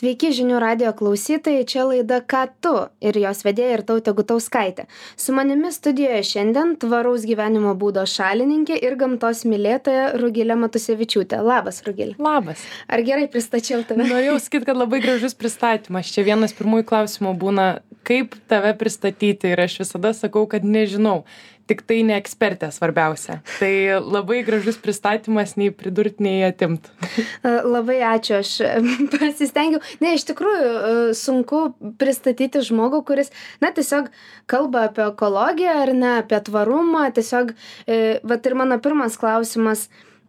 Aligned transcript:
Sveiki 0.00 0.30
žinių 0.32 0.56
radio 0.62 0.94
klausytojai, 0.96 1.66
čia 1.68 1.82
laida 1.84 2.22
Ką 2.24 2.46
tu 2.64 2.70
ir 3.04 3.18
jos 3.20 3.42
vedėja 3.44 3.74
ir 3.74 3.82
tautė 3.84 4.14
Gutauskaitė. 4.16 4.86
Su 5.12 5.34
manimi 5.36 5.68
studijoje 5.76 6.22
šiandien 6.24 6.72
tvaraus 6.80 7.26
gyvenimo 7.28 7.74
būdo 7.76 8.06
šalininkė 8.08 8.78
ir 8.80 8.96
gamtos 8.96 9.42
mylėtoja 9.44 10.14
Rugilė 10.22 10.56
Matusevičiūtė. 10.62 11.42
Labas, 11.44 11.82
Rugilė. 11.84 12.16
Labas. 12.16 12.64
Ar 12.88 13.04
gerai 13.04 13.28
pristačiau 13.28 13.84
tave? 13.84 14.08
Norėjau 14.08 14.38
sakyti, 14.40 14.70
kad 14.70 14.80
labai 14.80 15.02
gražus 15.04 15.36
pristatymas. 15.36 16.08
Čia 16.16 16.24
vienas 16.32 16.56
pirmųjų 16.56 16.88
klausimų 16.94 17.36
būna, 17.44 17.70
kaip 18.08 18.40
tave 18.48 18.72
pristatyti 18.80 19.52
ir 19.52 19.66
aš 19.68 19.82
visada 19.82 20.16
sakau, 20.16 20.48
kad 20.48 20.64
nežinau 20.64 21.26
tiktai 21.70 22.00
ne 22.06 22.16
ekspertė 22.18 22.70
svarbiausia. 22.74 23.38
Tai 23.60 23.72
labai 24.02 24.40
gražus 24.46 24.78
pristatymas, 24.82 25.54
nei 25.60 25.70
pridurt, 25.74 26.18
nei 26.22 26.42
atimt. 26.48 26.90
Labai 27.74 28.00
ačiū, 28.10 28.40
aš 28.42 28.52
pasistengiau. 29.14 29.82
Ne, 30.02 30.16
iš 30.18 30.26
tikrųjų 30.32 30.68
e, 30.68 30.92
sunku 31.18 31.62
pristatyti 32.00 32.64
žmogų, 32.66 33.04
kuris, 33.08 33.32
na, 33.62 33.72
tiesiog 33.76 34.10
kalba 34.50 34.88
apie 34.90 35.06
ekologiją 35.06 35.80
ar 35.86 35.94
ne, 35.96 36.12
apie 36.24 36.42
tvarumą. 36.50 37.06
Tiesiog, 37.16 37.54
e, 37.86 38.20
va 38.26 38.40
ir 38.50 38.58
mano 38.58 38.80
pirmas 38.82 39.18
klausimas 39.20 39.88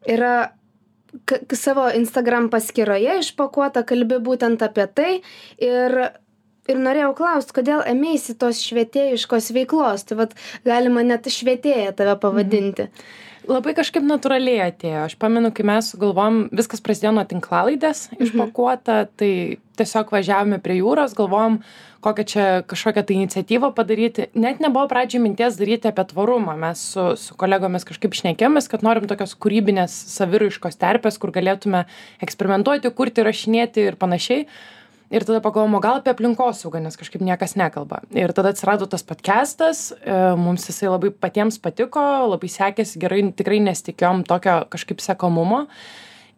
yra 0.09 0.51
savo 1.53 1.89
Instagram 1.95 2.49
paskyroje 2.49 3.17
išpakuota 3.19 3.83
kalbi 3.87 4.19
būtent 4.23 4.61
apie 4.63 4.87
tai 4.95 5.11
ir 5.59 5.97
ir 6.69 6.79
norėjau 6.79 7.15
klaust 7.17 7.55
kodėl 7.55 7.81
ėmeisi 7.89 8.37
tos 8.37 8.61
švietėjiškos 8.67 9.51
veiklos 9.57 10.05
tai 10.07 10.21
vat 10.23 10.37
galima 10.67 11.03
net 11.07 11.29
švietėja 11.31 11.95
tave 11.97 12.17
pavadinti 12.21 12.91
Labai 13.49 13.73
kažkaip 13.73 14.03
natūraliai 14.05 14.67
atėjo. 14.67 15.05
Aš 15.07 15.15
pamenu, 15.21 15.49
kai 15.55 15.63
mes 15.65 15.87
sugalvom, 15.89 16.43
viskas 16.53 16.83
prasidėjo 16.83 17.15
nuo 17.17 17.23
tinklalaidės 17.25 18.11
mhm. 18.11 18.25
išpakuota, 18.27 18.97
tai 19.17 19.31
tiesiog 19.79 20.11
važiavome 20.13 20.59
prie 20.61 20.77
jūros, 20.77 21.15
galvom, 21.17 21.57
kokią 22.05 22.25
čia 22.29 22.43
kažkokią 22.69 23.03
tai 23.07 23.17
iniciatyvą 23.17 23.71
padaryti. 23.77 24.27
Net 24.37 24.61
nebuvo 24.61 24.85
pradžioje 24.91 25.23
minties 25.23 25.57
daryti 25.57 25.89
apie 25.89 26.05
tvarumą. 26.11 26.53
Mes 26.61 26.83
su, 26.93 27.07
su 27.17 27.37
kolegomis 27.39 27.87
kažkaip 27.89 28.13
šnekėmės, 28.19 28.69
kad 28.69 28.85
norim 28.85 29.09
tokios 29.09 29.33
kūrybinės 29.41 29.95
saviraiškos 30.13 30.77
terpės, 30.81 31.17
kur 31.21 31.33
galėtume 31.33 31.87
eksperimentuoti, 32.21 32.93
kurti, 32.93 33.25
rašinėti 33.25 33.89
ir 33.89 33.97
panašiai 34.01 34.45
ir 35.11 35.25
tada 35.27 35.41
pagalvojom 35.43 35.77
o 35.77 35.81
gal 35.83 35.99
apie 35.99 36.13
aplinkosaugą 36.15 36.81
nes 36.83 36.97
kažkaip 36.99 37.23
niekas 37.25 37.57
nekalba. 37.59 38.01
Ir 38.15 38.33
tada 38.35 38.53
atsirado 38.55 38.87
tas 38.89 39.03
podkestas 39.07 39.89
e, 39.91 40.19
mums 40.39 40.69
jisai 40.69 40.91
labai 40.91 41.11
patiems 41.11 41.59
patiko 41.61 42.03
labai 42.31 42.51
sekėsi 42.51 43.01
gerai 43.01 43.25
tikrai 43.35 43.59
nesitikėjom 43.67 44.23
tokio 44.29 44.61
kažkaip 44.71 45.03
sekamumo 45.03 45.67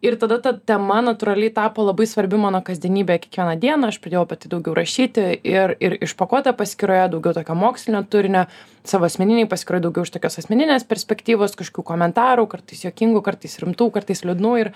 ir 0.03 0.17
tada 0.19 0.37
ta 0.43 0.51
tema 0.53 0.99
natūraliai 1.05 1.53
tapo 1.55 1.85
labai 1.85 2.05
svarbi 2.09 2.37
mano 2.39 2.59
kasdienybėje 2.65 3.23
kiekvieną 3.25 3.55
dieną 3.61 3.91
aš 3.93 4.01
pradėjau 4.03 4.25
apie 4.25 4.37
tai 4.41 4.51
daugiau 4.51 4.75
rašyti 4.77 5.27
ir 5.47 5.75
ir 5.79 5.95
išpakuota 6.03 6.55
paskyroje 6.59 7.07
daugiau 7.13 7.37
tokio 7.37 7.55
mokslinio 7.55 8.03
turinio 8.03 8.43
savo 8.83 9.07
asmeninėj 9.07 9.47
paskyroj 9.53 9.85
daugiau 9.87 10.07
iš 10.07 10.11
tokios 10.17 10.41
asmeninės 10.43 10.87
perspektyvos 10.89 11.55
kažkokių 11.59 11.87
komentarų 11.93 12.49
kartais 12.51 12.83
juokingų 12.83 13.23
kartais 13.23 13.55
rimtų 13.63 13.89
kartais 13.95 14.25
liūdnų 14.27 14.53
ir 14.65 14.73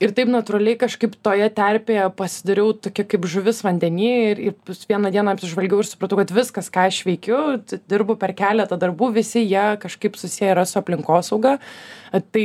ir 0.00 0.14
taip 0.16 0.30
natūraliai 0.32 0.78
kažkaip 0.80 1.14
toje 1.24 1.46
terpėje 1.56 2.06
pasidariau 2.16 2.72
tokia 2.86 3.04
kaip 3.08 3.26
žuvis 3.28 3.60
vandeny 3.66 4.08
ir 4.30 4.42
ir 4.48 4.74
vieną 4.88 5.12
dieną 5.12 5.34
apsižvalgiau 5.36 5.82
ir 5.82 5.88
supratau 5.88 6.18
kad 6.20 6.32
viskas 6.34 6.72
ką 6.72 6.86
aš 6.88 7.02
veikiu 7.08 7.40
dirbu 7.90 8.16
per 8.20 8.32
keletą 8.38 8.78
darbų 8.80 9.12
visi 9.18 9.44
jie 9.44 9.66
kažkaip 9.82 10.16
susiję 10.20 10.54
yra 10.54 10.64
su 10.66 10.80
aplinkosauga. 10.80 11.58
Tai 12.10 12.44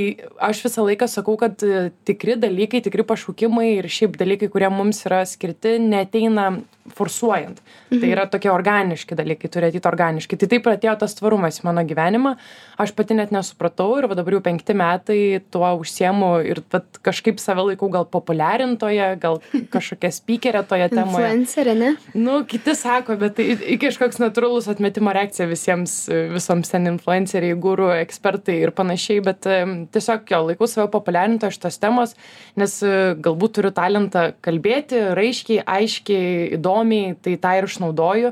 aš 0.49 0.65
visą 0.67 0.85
laiką 0.85 1.07
sakau 1.09 1.37
kad 1.41 1.63
tikri 2.05 2.35
dalykai 2.37 2.83
tikri 2.85 3.07
pašaukimai 3.07 3.69
ir 3.79 3.89
šiaip 3.89 4.19
dalykai 4.19 4.51
kurie 4.51 4.69
mums 4.69 5.05
yra 5.07 5.23
skirti 5.25 5.77
neateina 5.81 6.51
forsuojant 6.93 7.61
tai 7.89 7.97
mhm. 7.97 8.11
yra 8.13 8.27
tokie 8.29 8.51
organiški 8.53 9.17
dalykai 9.17 9.49
turi 9.49 9.71
ateit 9.71 9.89
organiškai 9.89 10.37
tai 10.41 10.49
taip 10.51 10.69
atėjo 10.69 10.97
tas 11.01 11.17
tvarumas 11.17 11.61
į 11.61 11.67
mano 11.69 11.85
gyvenimą 11.87 12.35
aš 12.81 12.91
pati 12.95 13.15
net 13.17 13.31
nesupratau 13.33 13.95
ir 13.99 14.07
dabar 14.15 14.37
jau 14.37 14.41
penkti 14.43 14.75
metai 14.77 15.19
tuo 15.53 15.67
užsiemu 15.79 16.31
ir 16.45 16.61
kažkaip 17.05 17.39
save 17.41 17.63
laikau 17.69 17.89
gal 17.91 18.07
populiarintoja, 18.11 19.13
gal 19.21 19.39
kažkokia 19.73 20.11
speakerė 20.13 20.63
toje 20.67 20.89
temoje. 20.93 21.29
Influencerė, 21.31 21.75
ne? 21.79 21.91
Nu, 22.17 22.41
kiti 22.49 22.75
sako, 22.77 23.17
bet 23.21 23.37
tai 23.39 23.77
kažkoks 23.81 24.19
natūralus 24.21 24.69
atmetimo 24.71 25.13
reakcija 25.15 25.47
visiems, 25.49 25.95
visoms 26.33 26.71
ten 26.71 26.89
influenceriai, 26.91 27.57
gurų, 27.61 27.91
ekspertai 28.03 28.59
ir 28.63 28.73
panašiai, 28.75 29.21
bet 29.25 29.47
tiesiog 29.95 30.35
jo 30.35 30.41
laikau 30.49 30.69
save 30.69 30.89
populiarintoja 30.93 31.55
šitos 31.55 31.79
temos, 31.81 32.15
nes 32.59 32.77
galbūt 33.25 33.57
turiu 33.59 33.73
talentą 33.75 34.27
kalbėti 34.45 35.01
raiškiai, 35.17 35.61
aiškiai, 35.77 36.59
įdomiai, 36.75 37.15
tai 37.21 37.35
tą 37.37 37.53
ir 37.57 37.67
išnaudoju. 37.67 38.31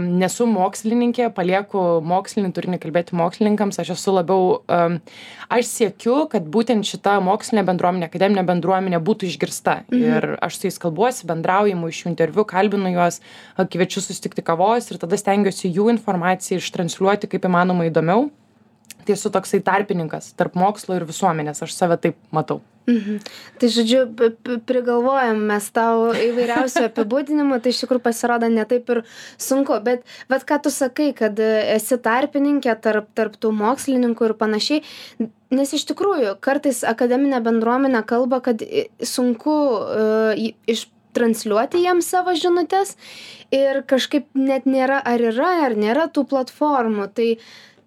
Nesu 0.00 0.46
mokslininkė, 0.46 1.30
palieku 1.34 2.00
mokslinį 2.04 2.52
turinį 2.54 2.78
kalbėti 2.82 3.16
mokslininkams, 3.18 3.78
aš 3.82 3.94
esu 3.96 4.14
labiau, 4.14 4.62
aš 5.50 5.66
siekiu, 5.66 6.28
kad 6.30 6.42
būtent 6.46 6.86
šita 6.86 7.20
mokslinė 7.24 7.64
bendruomenė, 7.66 8.08
akademinė 8.08 8.44
bendruomenė 8.46 9.00
būtų 9.00 9.28
išgirsta 9.30 9.84
Mhm. 9.90 10.02
ir 10.02 10.38
aš 10.40 10.58
su 10.58 10.66
jais 10.68 10.78
kalbuosi, 10.78 11.26
bendrauju, 11.26 11.72
imu 11.72 11.88
iš 11.88 12.04
jų 12.04 12.10
interviu, 12.10 12.44
kalbinu 12.44 12.92
juos, 12.92 13.20
kviečiu 13.56 14.00
susitikti 14.00 14.42
kavos 14.42 14.90
ir 14.90 14.98
tada 14.98 15.16
stengiuosi 15.16 15.72
jų 15.72 15.90
informaciją 15.90 16.58
ištransliuoti 16.58 17.28
kaip 17.28 17.42
įmanoma 17.44 17.90
įdomiau. 17.90 18.30
Tai 19.04 19.14
esu 19.14 19.30
toksai 19.30 19.60
tarpininkas 19.64 20.34
tarp 20.36 20.54
mokslo 20.54 20.94
ir 20.94 21.04
visuomenės, 21.04 21.62
aš 21.62 21.72
save 21.72 21.96
taip 21.96 22.16
matau. 22.30 22.60
Mhm. 22.88 23.18
Tai 23.60 23.68
žodžiu, 23.70 24.00
prigalvojam 24.66 25.42
mes 25.50 25.66
tau 25.74 26.10
įvairiausių 26.16 26.86
apibūdinimų, 26.88 27.60
tai 27.62 27.74
iš 27.74 27.82
tikrųjų 27.84 28.02
pasirodo 28.04 28.48
netaip 28.50 28.88
ir 28.94 29.02
sunku, 29.38 29.76
bet, 29.84 30.06
bet 30.32 30.46
ką 30.48 30.60
tu 30.64 30.72
sakai, 30.74 31.10
kad 31.16 31.38
esi 31.40 32.00
tarpininkė 32.00 32.74
tarp, 32.82 33.10
tarp 33.18 33.36
tų 33.40 33.52
mokslininkų 33.56 34.30
ir 34.30 34.36
panašiai, 34.40 34.84
nes 35.54 35.74
iš 35.76 35.86
tikrųjų 35.92 36.38
kartais 36.42 36.82
akademinė 36.88 37.42
bendruomenė 37.44 38.02
kalba, 38.08 38.40
kad 38.44 38.64
sunku 39.04 39.58
uh, 39.76 40.48
iš 40.70 40.88
transliuoti 41.16 41.82
jiems 41.82 42.06
savo 42.10 42.34
žinutės 42.38 42.94
ir 43.54 43.82
kažkaip 43.90 44.28
net 44.38 44.66
nėra, 44.70 45.00
ar 45.02 45.22
yra, 45.32 45.50
ar 45.66 45.74
nėra 45.78 46.06
tų 46.12 46.26
platformų. 46.30 47.08
Tai, 47.16 47.28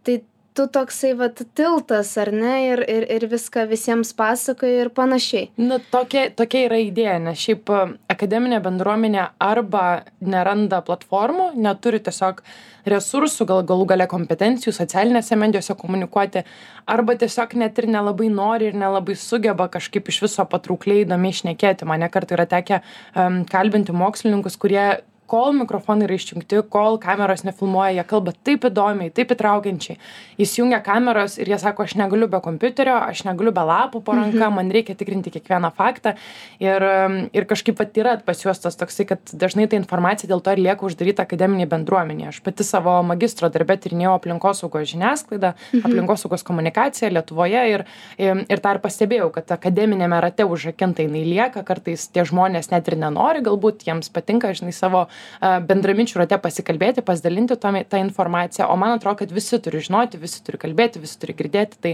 tai 0.03 0.17
tu 0.53 0.67
toksai 0.67 1.13
vat 1.17 1.41
tiltas, 1.57 2.13
ar 2.21 2.31
ne, 2.33 2.53
ir, 2.67 2.83
ir, 2.89 3.05
ir 3.15 3.25
viską 3.31 3.65
visiems 3.69 4.13
pasakoji 4.17 4.83
ir 4.83 4.91
panašiai. 4.93 5.49
Nu, 5.61 5.79
tokia, 5.93 6.27
tokia 6.35 6.67
yra 6.67 6.79
idėja, 6.83 7.17
nes 7.23 7.41
šiaip 7.41 7.71
e, 7.73 7.81
akademinė 8.13 8.59
bendruomenė 8.63 9.27
arba 9.41 9.85
neranda 10.21 10.83
platformų, 10.85 11.53
neturi 11.59 12.01
tiesiog 12.03 12.43
resursų, 12.89 13.47
gal 13.49 13.63
galų 13.67 13.87
gale 13.93 14.07
kompetencijų 14.11 14.73
socialinėse 14.75 15.37
medijose 15.39 15.75
komunikuoti, 15.79 16.43
arba 16.89 17.15
tiesiog 17.19 17.55
net 17.61 17.79
ir 17.79 17.89
nelabai 17.91 18.29
nori 18.33 18.69
ir 18.69 18.77
nelabai 18.77 19.15
sugeba 19.19 19.69
kažkaip 19.71 20.11
iš 20.11 20.21
viso 20.27 20.45
patraukliai 20.49 21.07
įdomiai 21.07 21.33
išnekėti. 21.33 21.87
Mane 21.89 22.11
kartą 22.13 22.37
yra 22.37 22.47
tekę 22.49 22.81
um, 23.15 23.41
kalbinti 23.49 23.95
mokslininkus, 23.95 24.59
kurie 24.59 24.85
kol 25.33 25.55
mikrofonai 25.57 26.05
yra 26.05 26.17
išjungti, 26.19 26.61
kol 26.73 26.99
kameros 27.01 27.41
nefilmuoja, 27.47 27.95
jie 27.97 28.05
kalba 28.09 28.35
taip 28.45 28.67
įdomiai, 28.69 29.09
taip 29.15 29.33
įtraukiančiai. 29.33 29.97
Įsijungia 30.43 30.77
kameros 30.85 31.39
ir 31.41 31.49
jie 31.49 31.57
sako, 31.61 31.87
aš 31.87 31.95
negaliu 31.97 32.27
be 32.29 32.37
kompiuterio, 32.43 32.99
aš 33.09 33.23
negaliu 33.25 33.53
be 33.55 33.63
lapų 33.65 34.03
po 34.05 34.13
ranka, 34.17 34.45
mhm. 34.45 34.57
man 34.59 34.69
reikia 34.73 34.95
tikrinti 34.99 35.33
kiekvieną 35.33 35.73
faktą. 35.77 36.13
Ir, 36.61 36.85
ir 37.33 37.47
kažkaip 37.49 37.79
pat 37.79 37.97
yra 37.97 38.15
pas 38.25 38.43
juos 38.45 38.61
tas 38.61 38.77
toksai, 38.77 39.07
kad 39.09 39.33
dažnai 39.33 39.65
ta 39.71 39.79
informacija 39.79 40.29
dėl 40.29 40.43
to 40.45 40.53
ir 40.53 40.61
lieka 40.67 40.85
uždaryta 40.85 41.25
akademiniai 41.25 41.69
bendruomenė. 41.71 42.29
Aš 42.29 42.41
pati 42.45 42.65
savo 42.67 42.95
magistro 43.07 43.49
darbę 43.53 43.79
tyrinėjau 43.81 44.13
aplinkosaugos 44.19 44.85
žiniasklaidą, 44.93 45.55
mhm. 45.55 45.85
aplinkosaugos 45.89 46.45
komunikaciją 46.45 47.09
Lietuvoje 47.13 47.65
ir, 47.73 47.85
ir, 48.21 48.45
ir 48.53 48.61
tą 48.61 48.75
ir 48.77 48.83
pastebėjau, 48.85 49.31
kad 49.33 49.57
akademinėme 49.57 50.21
rate 50.23 50.45
užrakinta 50.45 51.05
jinai 51.05 51.25
lieka, 51.27 51.65
kartais 51.65 52.05
tie 52.13 52.25
žmonės 52.27 52.69
net 52.73 52.89
ir 52.91 52.99
nenori, 53.01 53.43
galbūt 53.45 53.87
jiems 53.87 54.13
patinka, 54.13 54.53
žinai, 54.53 54.73
savo 54.75 55.07
bendraminčių 55.41 56.21
rate 56.21 56.39
pasikalbėti, 56.43 57.03
pasidalinti 57.05 57.57
tą, 57.59 57.73
tą 57.89 58.01
informaciją, 58.03 58.67
o 58.69 58.77
man 58.79 58.97
atrodo, 58.97 59.21
kad 59.23 59.33
visi 59.33 59.59
turi 59.63 59.81
žinoti, 59.83 60.21
visi 60.21 60.43
turi 60.45 60.59
kalbėti, 60.61 61.01
visi 61.03 61.19
turi 61.21 61.35
girdėti, 61.37 61.79
tai, 61.83 61.93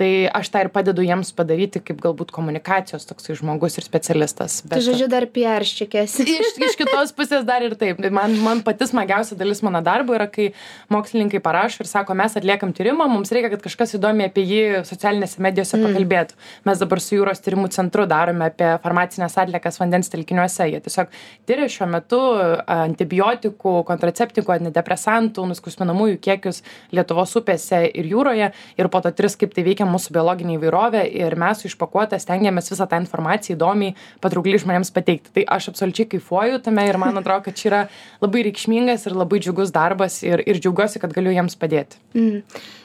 tai 0.00 0.10
aš 0.36 0.50
tą 0.52 0.64
ir 0.64 0.70
padedu 0.74 1.04
jiems 1.04 1.32
padaryti 1.36 1.80
kaip 1.84 2.00
galbūt 2.04 2.32
komunikacijos 2.34 3.06
toksai 3.08 3.36
žmogus 3.38 3.78
ir 3.80 3.86
specialistas. 3.86 4.60
Bet... 4.64 4.78
Tai 4.78 4.84
žodžiu, 4.88 5.08
dar 5.12 5.26
pierščikės. 5.32 6.18
iš, 6.36 6.52
iš 6.68 6.78
kitos 6.78 7.14
pusės 7.16 7.46
dar 7.48 7.64
ir 7.66 7.76
taip. 7.78 8.00
Man, 8.12 8.36
man 8.44 8.62
pati 8.66 8.88
smagiausia 8.88 9.38
dalis 9.38 9.62
mano 9.66 9.82
darbo 9.84 10.16
yra, 10.16 10.28
kai 10.32 10.50
mokslininkai 10.92 11.40
parašo 11.44 11.84
ir 11.84 11.90
sako, 11.90 12.16
mes 12.18 12.36
atliekam 12.38 12.74
tyrimą, 12.76 13.08
mums 13.10 13.32
reikia, 13.34 13.52
kad 13.54 13.64
kažkas 13.66 13.96
įdomiai 13.98 14.30
apie 14.30 14.44
jį 14.46 14.62
socialinėse 14.88 15.42
medijose 15.44 15.78
mm. 15.78 15.88
pakalbėtų. 15.88 16.40
Mes 16.68 16.82
dabar 16.82 17.02
su 17.02 17.16
jūros 17.16 17.42
tyrimų 17.44 17.70
centru 17.74 18.06
darome 18.10 18.50
apie 18.50 18.72
farmacinės 18.84 19.36
atliekas 19.42 19.80
vandens 19.80 20.12
telkiniuose. 20.12 20.68
Jie 20.72 20.82
tiesiog 20.84 21.12
tyria 21.48 21.68
šiuo 21.72 21.88
metu 21.90 22.20
antibiotikų 22.66 23.72
kontraceptikų 23.88 24.54
antidepresantų 24.56 25.46
nuskausminamųjų 25.52 26.18
kiekius 26.24 26.62
lietuvos 26.94 27.34
upėse 27.40 27.82
ir 27.88 28.08
jūroje. 28.10 28.50
Ir 28.78 28.90
po 28.92 29.02
to 29.04 29.12
tris 29.16 29.38
kaip 29.40 29.54
tai 29.56 29.66
veikia 29.66 29.88
mūsų 29.88 30.14
biologinę 30.16 30.56
įvairovę. 30.58 31.04
Ir 31.22 31.36
mes 31.40 31.62
su 31.62 31.70
išpakuota 31.70 32.20
stengiamės 32.22 32.72
visą 32.72 32.88
tą 32.90 33.00
informaciją 33.02 33.56
įdomiai 33.58 33.96
patraukliai 34.24 34.62
žmonėms 34.62 34.92
pateikti. 34.96 35.34
Tai 35.36 35.46
aš 35.58 35.70
absoliučiai 35.72 36.10
kaifuoju 36.16 36.62
tame 36.66 36.86
ir 36.88 37.00
man 37.02 37.20
atrodo 37.22 37.48
kad 37.48 37.58
čia 37.58 37.68
yra 37.70 37.82
labai 38.22 38.46
reikšmingas 38.48 39.08
ir 39.08 39.18
labai 39.18 39.42
džiugus 39.44 39.74
darbas 39.74 40.22
ir 40.26 40.44
ir 40.46 40.60
džiaugiuosi 40.62 41.02
kad 41.02 41.14
galiu 41.16 41.34
jiems 41.34 41.58
padėti. 41.60 42.00
Mm. 42.16 42.42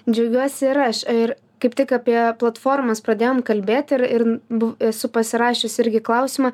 džiaugiuosi 0.10 0.70
ir 0.72 0.84
aš. 0.88 1.06
Ir 1.12 1.36
kaip 1.62 1.76
tik 1.78 1.94
apie 1.96 2.18
platformas 2.42 3.04
pradėjom 3.06 3.42
kalbėti 3.46 3.98
ir, 3.98 4.04
ir 4.06 4.26
esu 4.90 5.10
pasirašius 5.14 5.78
irgi 5.84 6.02
klausimą, 6.06 6.52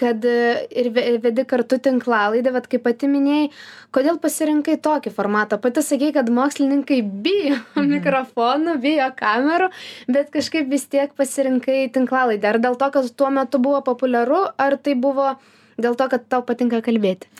kad 0.00 0.24
e, 0.28 0.66
ir 0.70 0.90
vedi 0.94 1.46
kartu 1.48 1.80
tinklalaidę, 1.82 2.52
bet 2.54 2.68
kaip 2.72 2.84
pati 2.86 3.10
minėjai, 3.10 3.48
kodėl 3.94 4.20
pasirinkai 4.22 4.76
tokį 4.84 5.14
formatą. 5.14 5.58
Pati 5.62 5.82
sakei, 5.84 6.12
kad 6.14 6.30
mokslininkai 6.34 7.00
bijo 7.02 7.58
mhm. 7.58 7.90
mikrofonų, 7.96 8.78
bijo 8.84 9.10
kamerų, 9.18 9.72
bet 10.14 10.30
kažkaip 10.34 10.70
vis 10.70 10.86
tiek 10.92 11.12
pasirinkai 11.18 11.84
tinklalaidę. 11.94 12.54
Ar 12.54 12.62
dėl 12.62 12.78
to, 12.80 12.90
kad 12.94 13.10
tuo 13.18 13.34
metu 13.34 13.60
buvo 13.62 13.82
populiaru, 13.86 14.46
ar 14.60 14.78
tai 14.78 14.96
buvo 14.98 15.34
dėl 15.80 15.96
to, 15.98 16.06
kad 16.10 16.26
tau 16.30 16.44
patinka 16.46 16.78
kalbėti? 16.86 17.30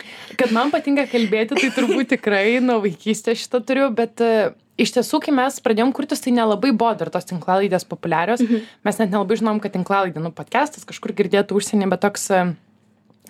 Kad 0.40 0.54
man 0.54 0.74
patinka 0.74 1.06
kalbėti, 1.10 1.58
tai 1.60 1.70
turbūt 1.74 2.14
tikrai 2.16 2.58
nuo 2.64 2.80
vaikystės 2.82 3.44
šitą 3.44 3.62
turiu, 3.66 3.88
bet 3.94 4.22
iš 4.80 4.94
tiesų 4.96 5.20
kai 5.24 5.34
mes 5.34 5.60
pradėjom 5.64 5.92
kurtis 5.96 6.22
tai 6.24 6.34
nelabai 6.34 6.72
buvo 6.74 6.94
dar 6.98 7.10
tos 7.14 7.28
tinklalaidės 7.30 7.86
populiarios 7.88 8.42
mhm. 8.44 8.66
mes 8.86 9.00
net 9.00 9.14
nelabai 9.14 9.38
žinom 9.40 9.62
kad 9.62 9.74
tinklalaidė 9.76 10.22
nu 10.22 10.34
podkestas 10.34 10.86
kažkur 10.88 11.14
girdėta 11.16 11.56
užsieny 11.56 11.88
bet 11.90 12.02
toks 12.04 12.30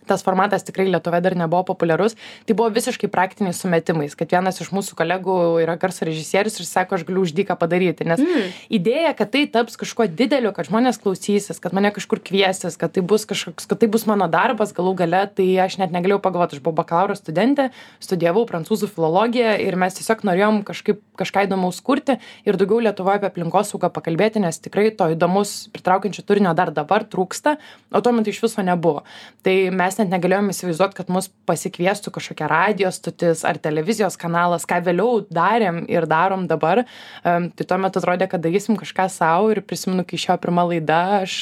tas 0.09 0.25
formatas 0.27 0.67
tikrai 0.67 0.87
Lietuvoje 0.91 1.23
dar 1.25 1.37
nebuvo 1.39 1.63
populiarus, 1.73 2.17
tai 2.47 2.57
buvo 2.57 2.71
visiškai 2.75 3.11
praktiniais 3.13 3.61
sumetimais, 3.63 4.17
kad 4.19 4.31
vienas 4.31 4.61
iš 4.63 4.71
mūsų 4.75 4.97
kolegų 4.99 5.37
yra 5.65 5.77
garso 5.81 6.07
režisierius 6.09 6.61
ir 6.61 6.69
sako, 6.69 6.99
aš 6.99 7.07
galiu 7.09 7.25
uždyką 7.25 7.57
padaryti, 7.61 8.07
nes 8.09 8.23
mm. 8.23 8.53
idėja, 8.79 9.15
kad 9.19 9.33
tai 9.35 9.45
taps 9.51 9.79
kažkuo 9.81 10.07
dideliu, 10.11 10.53
kad 10.57 10.69
žmonės 10.69 11.01
klausysis, 11.03 11.61
kad 11.63 11.77
mane 11.77 11.93
kažkur 11.95 12.23
kviesis, 12.25 12.79
kad 12.81 12.95
tai 12.95 13.05
bus 13.05 13.27
kažkoks, 13.29 13.69
kad 13.71 13.81
tai 13.81 13.91
bus 13.91 14.07
mano 14.11 14.29
darbas 14.31 14.75
galų 14.77 14.95
gale, 15.05 15.25
tai 15.35 15.49
aš 15.65 15.79
net 15.83 15.95
negalėjau 15.95 16.21
pagalvoti, 16.25 16.59
aš 16.59 16.65
buvau 16.65 16.83
bakalauro 16.83 17.17
studentė, 17.19 17.71
studijavau 18.05 18.45
prancūzų 18.49 18.91
filologiją 18.95 19.57
ir 19.65 19.79
mes 19.81 19.97
tiesiog 19.99 20.25
norėjom 20.29 20.63
kažkaip 20.69 21.03
kažką 21.19 21.47
įdomaus 21.49 21.81
kurti 21.85 22.19
ir 22.47 22.59
daugiau 22.61 22.83
Lietuvoje 22.85 23.21
apie 23.21 23.31
aplinkosaugą 23.31 23.91
pakalbėti, 23.95 24.43
nes 24.43 24.59
tikrai 24.63 24.91
to 24.97 25.09
įdomus 25.15 25.55
pritraukiančio 25.75 26.25
turinio 26.27 26.55
dar 26.59 26.73
dabar 26.75 27.07
trūksta, 27.07 27.57
o 27.95 28.03
tuo 28.05 28.13
metu 28.17 28.33
iš 28.33 28.43
viso 28.45 28.65
nebuvo. 28.67 29.05
Tai 29.47 29.55
mes 29.75 29.94
mes 29.95 30.03
net 30.03 30.11
negalėjom 30.11 30.51
įsivaizduot 30.51 30.95
kad 30.97 31.11
mus 31.13 31.29
pasikviestų 31.47 32.13
kažkokia 32.15 32.49
radijo 32.51 32.91
stotis 32.95 33.45
ar 33.47 33.61
televizijos 33.63 34.19
kanalas 34.19 34.67
ką 34.67 34.81
vėliau 34.87 35.23
darėm 35.31 35.85
ir 35.91 36.09
darom 36.11 36.49
dabar. 36.51 36.85
Tai 37.23 37.67
tuo 37.69 37.79
metu 37.79 38.01
atrodė 38.03 38.29
kad 38.31 38.43
darysim 38.43 38.79
kažką 38.81 39.07
sau 39.13 39.53
ir 39.55 39.63
prisimenu 39.63 40.05
kai 40.07 40.19
išėjo 40.19 40.39
pirma 40.43 40.67
laida 40.67 41.01
aš 41.23 41.39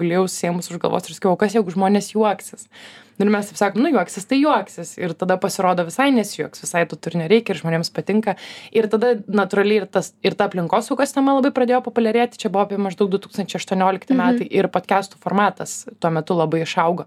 gulėjau 0.00 0.26
susiėmus 0.28 0.72
už 0.72 0.80
galvos 0.80 1.08
ir 1.08 1.18
sakiau 1.18 1.34
o 1.34 1.40
kas 1.40 1.56
jeigu 1.58 1.76
žmonės 1.76 2.14
juoksis 2.14 2.68
nu 3.20 3.26
ir 3.26 3.32
mes 3.34 3.50
taip 3.50 3.58
sakom 3.60 3.82
nu 3.84 3.90
juoksis 3.92 4.24
tai 4.28 4.38
juoksis. 4.40 4.94
Ir 5.00 5.12
tada 5.18 5.36
pasirodo 5.40 5.84
visai 5.84 6.08
nesijuoks 6.16 6.64
visai 6.64 6.86
to 6.88 6.96
turinio 6.96 7.26
reikia 7.28 7.52
ir 7.52 7.60
žmonėms 7.60 7.92
patinka. 7.92 8.36
Ir 8.72 8.88
tada 8.92 9.12
natūraliai 9.28 9.82
ir 9.82 9.86
tas 9.92 10.14
ir 10.24 10.36
ta 10.38 10.48
aplinkosaugos 10.48 11.12
tema 11.12 11.36
labai 11.36 11.52
pradėjo 11.56 11.82
populiarėti. 11.84 12.40
Čia 12.40 12.48
buvo 12.48 12.64
apie 12.64 12.80
maždaug 12.80 13.12
du 13.12 13.20
tūkstančiai 13.20 13.60
aštuoniolikti 13.60 14.16
mhm. 14.16 14.40
metai 14.40 14.48
ir 14.48 14.70
podkestų 14.72 15.20
formatas 15.20 15.84
tuo 16.00 16.12
metu 16.16 16.38
labai 16.38 16.64
išaugo. 16.64 17.06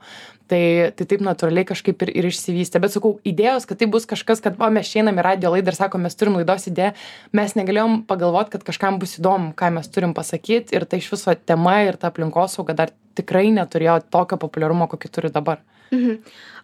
Tai 0.51 0.61
tai 0.93 1.07
taip 1.09 1.23
natūraliai 1.25 1.65
kažkaip 1.73 2.05
ir 2.05 2.13
ir 2.13 2.29
išsivystė. 2.29 2.83
Bet 2.83 2.93
sakau 2.93 3.15
idėjos 3.25 3.65
kad 3.65 3.81
tai 3.81 3.89
bus 3.89 4.05
kažkas 4.05 4.43
kad 4.43 4.59
va 4.59 4.69
mes 4.69 4.93
einam 4.93 5.17
į 5.17 5.25
radijo 5.25 5.55
laidą 5.55 5.73
ir 5.73 5.79
sakom 5.79 6.05
mes 6.05 6.19
turim 6.19 6.37
laidos 6.37 6.69
idėją 6.69 6.93
mes 7.33 7.57
negalėjom 7.57 8.03
pagalvot 8.05 8.53
kad 8.53 8.65
kažkam 8.67 9.01
bus 9.01 9.17
įdomu 9.17 9.55
ką 9.57 9.73
mes 9.79 9.89
turim 9.89 10.13
pasakyt. 10.13 10.75
Ir 10.77 10.85
tai 10.85 11.01
iš 11.01 11.09
viso 11.15 11.33
tema 11.33 11.79
ir 11.87 11.97
ta 11.97 12.13
aplinkosauga 12.13 12.77
dar 12.77 12.93
tikrai 13.17 13.49
neturėjo 13.55 14.01
tokio 14.13 14.37
populiarumo 14.41 14.89
kokį 14.91 15.13
turi 15.13 15.33
dabar 15.33 15.63
Mhm. 15.93 16.17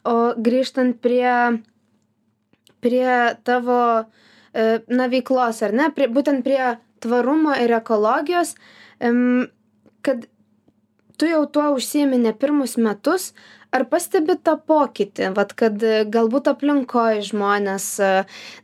O 0.09 0.15
grįžtant 0.37 0.97
prie, 1.03 1.61
prie 2.81 3.15
tavo 3.45 3.79
na, 4.53 5.07
veiklos, 5.11 5.61
ar 5.65 5.75
ne, 5.75 5.89
prie, 5.93 6.07
būtent 6.09 6.43
prie 6.45 6.77
tvarumo 7.03 7.53
ir 7.61 7.73
ekologijos, 7.77 8.55
kad 10.01 10.25
tu 11.19 11.27
jau 11.29 11.43
tuo 11.51 11.67
užsiemi 11.75 12.17
ne 12.17 12.33
pirmus 12.33 12.77
metus, 12.79 13.33
ar 13.75 13.85
pastebi 13.89 14.35
tą 14.43 14.55
pokytį? 14.69 15.29
Vat 15.37 15.53
kad 15.57 15.81
e, 15.85 16.03
galbūt 16.09 16.49
aplinkoj 16.51 17.21
žmonės 17.29 17.87
e, 18.03 18.11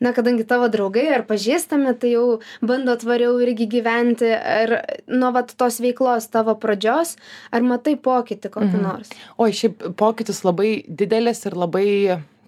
na 0.04 0.14
kadangi 0.16 0.46
tavo 0.50 0.70
draugai 0.72 1.08
ar 1.18 1.26
pažįstami 1.30 1.96
tai 2.02 2.16
jau 2.16 2.26
bando 2.66 2.96
tvariau 3.02 3.38
irgi 3.46 3.70
gyventi. 3.78 4.32
Ar 4.36 4.78
nuo 5.12 5.32
vat 5.36 5.54
tos 5.58 5.82
veiklos 5.84 6.30
tavo 6.34 6.58
pradžios 6.60 7.16
ar 7.54 7.66
matai 7.66 7.98
pokytį 7.98 8.54
kokį 8.54 8.72
mhm. 8.74 8.86
nors? 8.86 9.12
Oi 9.42 9.52
šiaip 9.56 9.92
pokytis 10.00 10.44
labai 10.48 10.78
didelis 10.88 11.46
ir 11.46 11.58
labai 11.58 11.90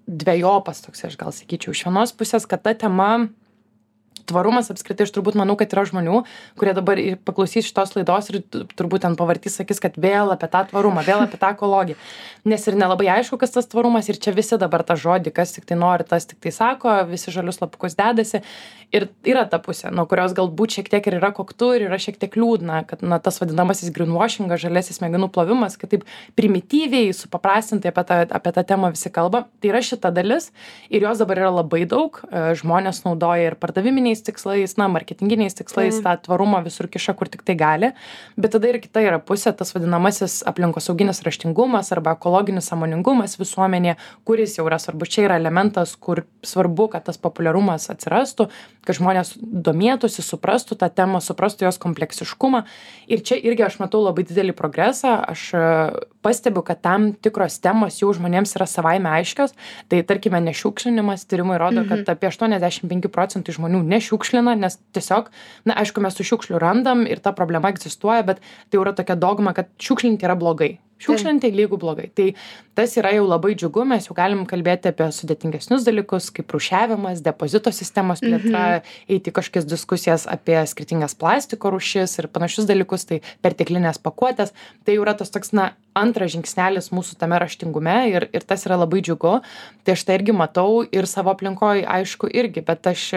dvejopas 0.07 0.85
toks 0.85 1.03
aš 1.09 1.17
gal 1.19 1.33
sakyčiau 1.35 1.75
iš 1.75 1.83
vienos 1.87 2.13
pusės 2.15 2.47
kad 2.47 2.63
ta 2.63 2.73
tema 2.73 3.27
tvarumas 4.27 4.71
apskritai 4.73 5.07
aš 5.07 5.13
turbūt 5.15 5.37
manau 5.39 5.57
kad 5.59 5.71
yra 5.73 5.85
žmonių 5.87 6.21
kurie 6.59 6.73
dabar 6.77 6.99
paklausys 7.27 7.67
šitos 7.69 7.95
laidos 7.97 8.31
ir 8.31 8.41
turbūt 8.51 9.05
ten 9.05 9.17
pavartys 9.19 9.57
sakys 9.59 9.81
kad 9.83 9.97
vėl 10.01 10.33
apie 10.33 10.49
tą 10.51 10.63
tvarumą 10.71 11.03
vėl 11.07 11.23
apie 11.25 11.39
tą 11.39 11.53
ekologiją. 11.55 11.97
Nes 12.47 12.67
ir 12.67 12.77
nelabai 12.79 13.09
aišku 13.17 13.39
kas 13.41 13.53
tas 13.55 13.69
tvarumas 13.69 14.09
ir 14.09 14.19
čia 14.21 14.33
visi 14.35 14.59
dabar 14.59 14.83
tą 14.87 14.97
žodį 14.99 15.33
kas 15.35 15.55
tiktai 15.55 15.77
nori 15.79 16.07
tas 16.07 16.27
tiktai 16.29 16.53
sako 16.55 16.95
visi 17.09 17.33
žalius 17.33 17.61
lapukus 17.63 17.97
dedasi. 17.99 18.43
Ir 18.95 19.09
yra 19.27 19.43
ta 19.51 19.59
pusė 19.59 19.91
nuo 19.91 20.05
kurios 20.07 20.31
galbūt 20.35 20.77
šiek 20.77 20.91
tiek 20.91 21.07
ir 21.09 21.17
yra 21.19 21.33
koktu 21.35 21.73
ir 21.75 21.87
yra 21.89 21.99
šiek 21.99 22.19
tiek 22.21 22.37
liūdna 22.39 22.83
kad 22.87 23.03
na 23.03 23.19
tas 23.19 23.41
vadinamasis 23.41 23.91
grinvošingas 23.95 24.63
žaliasis 24.63 25.01
smegenų 25.01 25.27
plovimas 25.35 25.75
kad 25.79 25.91
taip 25.91 26.05
primityviai 26.39 27.11
supaprastintai 27.15 27.91
apie 27.91 28.05
tą 28.07 28.21
apie 28.39 28.53
tą 28.55 28.63
temą 28.67 28.93
visi 28.95 29.11
kalba. 29.11 29.43
Tai 29.59 29.73
yra 29.73 29.83
šita 29.83 30.11
dalis 30.15 30.51
ir 30.87 31.03
jos 31.03 31.19
dabar 31.19 31.43
yra 31.43 31.51
labai 31.59 31.83
daug 31.89 32.21
žmonės 32.31 33.03
naudoja 33.03 33.51
ir 33.51 33.59
pardaviminiais 33.59 34.16
politiniais 34.17 34.21
tikslais 34.23 34.77
na 34.77 34.87
marketinginiais 34.87 35.53
tikslais 35.53 36.01
tą 36.01 36.17
tvarumą 36.17 36.63
visur 36.63 36.87
kiša 36.87 37.13
kur 37.13 37.27
tiktai 37.27 37.55
gali. 37.55 37.91
Bet 38.37 38.51
tada 38.51 38.67
ir 38.67 38.79
kita 38.79 39.01
yra 39.01 39.19
pusė 39.19 39.53
tas 39.55 39.73
vadinamasis 39.73 40.43
aplinkosauginis 40.45 41.23
raštingumas 41.23 41.91
arba 41.91 42.15
ekologinis 42.15 42.67
sąmoningumas 42.69 43.37
visuomenėje 43.39 43.97
kuris 44.25 44.57
jau 44.57 44.67
yra 44.67 44.79
svarbus. 44.79 45.09
Čia 45.09 45.27
yra 45.27 45.37
elementas 45.37 45.95
kur 45.95 46.25
svarbu 46.43 46.89
kad 46.91 47.05
tas 47.05 47.17
populiarumas 47.17 47.89
atsirastų 47.89 48.49
kad 48.87 48.95
žmonės 48.95 49.35
domėtųsi 49.41 50.23
suprastų 50.23 50.77
tą 50.79 50.87
temą 50.89 51.19
suprastų 51.19 51.67
jos 51.67 51.77
kompleksiškumą. 51.77 52.63
Ir 53.11 53.19
čia 53.19 53.35
irgi 53.35 53.65
aš 53.67 53.79
matau 53.81 53.99
labai 54.05 54.23
didelį 54.27 54.55
progresą. 54.55 55.17
Aš 55.27 55.49
e, 55.53 55.63
pastebiu 56.23 56.63
kad 56.63 56.79
tam 56.81 57.11
tikros 57.13 57.59
temos 57.59 57.99
jau 57.99 58.13
žmonėms 58.15 58.55
yra 58.55 58.67
savaime 58.69 59.11
aiškios. 59.19 59.55
Tai 59.91 59.99
tarkime 60.07 60.39
nešiukšlinimas 60.47 61.27
tyrimai 61.27 61.59
rodo 61.59 61.83
kad 61.83 62.05
mhm. 62.05 62.15
apie 62.15 62.31
aštuoniasdešim 62.31 62.87
penki 62.87 63.11
procentai 63.11 63.55
žmonių 63.57 63.83
nešiukšlina 63.83 64.06
šiukšlina 64.07 64.55
nes 64.63 64.79
tiesiog 64.95 65.31
na 65.69 65.77
aišku 65.83 66.03
mes 66.03 66.17
tų 66.17 66.27
šiukšlių 66.31 66.61
randam 66.63 67.05
ir 67.09 67.21
ta 67.23 67.35
problema 67.37 67.71
egzistuoja 67.73 68.25
bet 68.31 68.41
tai 68.41 68.79
jau 68.79 68.85
yra 68.85 68.95
tokia 68.97 69.19
dogma 69.19 69.55
kad 69.57 69.73
šiukšlinti 69.81 70.27
yra 70.29 70.37
blogai 70.39 70.75
šiukšlinti 71.01 71.51
lygu 71.53 71.77
blogai. 71.77 72.09
Tai 72.15 72.31
tas 72.77 72.93
yra 72.99 73.11
jau 73.15 73.25
labai 73.27 73.55
džiugu 73.57 73.85
mes 73.89 74.05
jau 74.07 74.15
galim 74.17 74.43
kalbėti 74.49 74.91
apie 74.91 75.07
sudėtingesnius 75.13 75.85
dalykus 75.85 76.29
kaip 76.33 76.53
rūšiavimas 76.53 77.23
depozito 77.25 77.73
sistemos 77.73 78.21
plėtra 78.23 78.63
mhm. 78.79 78.93
eiti 79.15 79.31
į 79.31 79.35
kažkokias 79.37 79.67
diskusijas 79.69 80.27
apie 80.29 80.59
skirtingas 80.69 81.17
plastiko 81.17 81.71
rūšis 81.73 82.17
ir 82.21 82.29
panašius 82.33 82.69
dalykus 82.69 83.07
tai 83.09 83.21
perteklinės 83.45 84.01
pakuotės. 84.01 84.53
Tai 84.85 84.97
jau 84.97 85.05
yra 85.05 85.15
tas 85.17 85.33
toks 85.33 85.53
na 85.57 85.71
antras 85.97 86.33
žingsnelis 86.35 86.91
mūsų 86.93 87.17
tame 87.21 87.39
raštingume 87.41 87.97
ir 88.11 88.27
ir 88.33 88.45
tas 88.45 88.65
yra 88.69 88.77
labai 88.77 89.01
džiugu. 89.05 89.37
Tai 89.85 89.95
aš 89.97 90.05
tą 90.05 90.17
irgi 90.17 90.35
matau 90.37 90.83
ir 90.85 91.09
savo 91.09 91.33
aplinkoj 91.33 91.85
aišku 91.97 92.29
irgi 92.29 92.65
bet 92.65 92.89
aš 92.93 93.07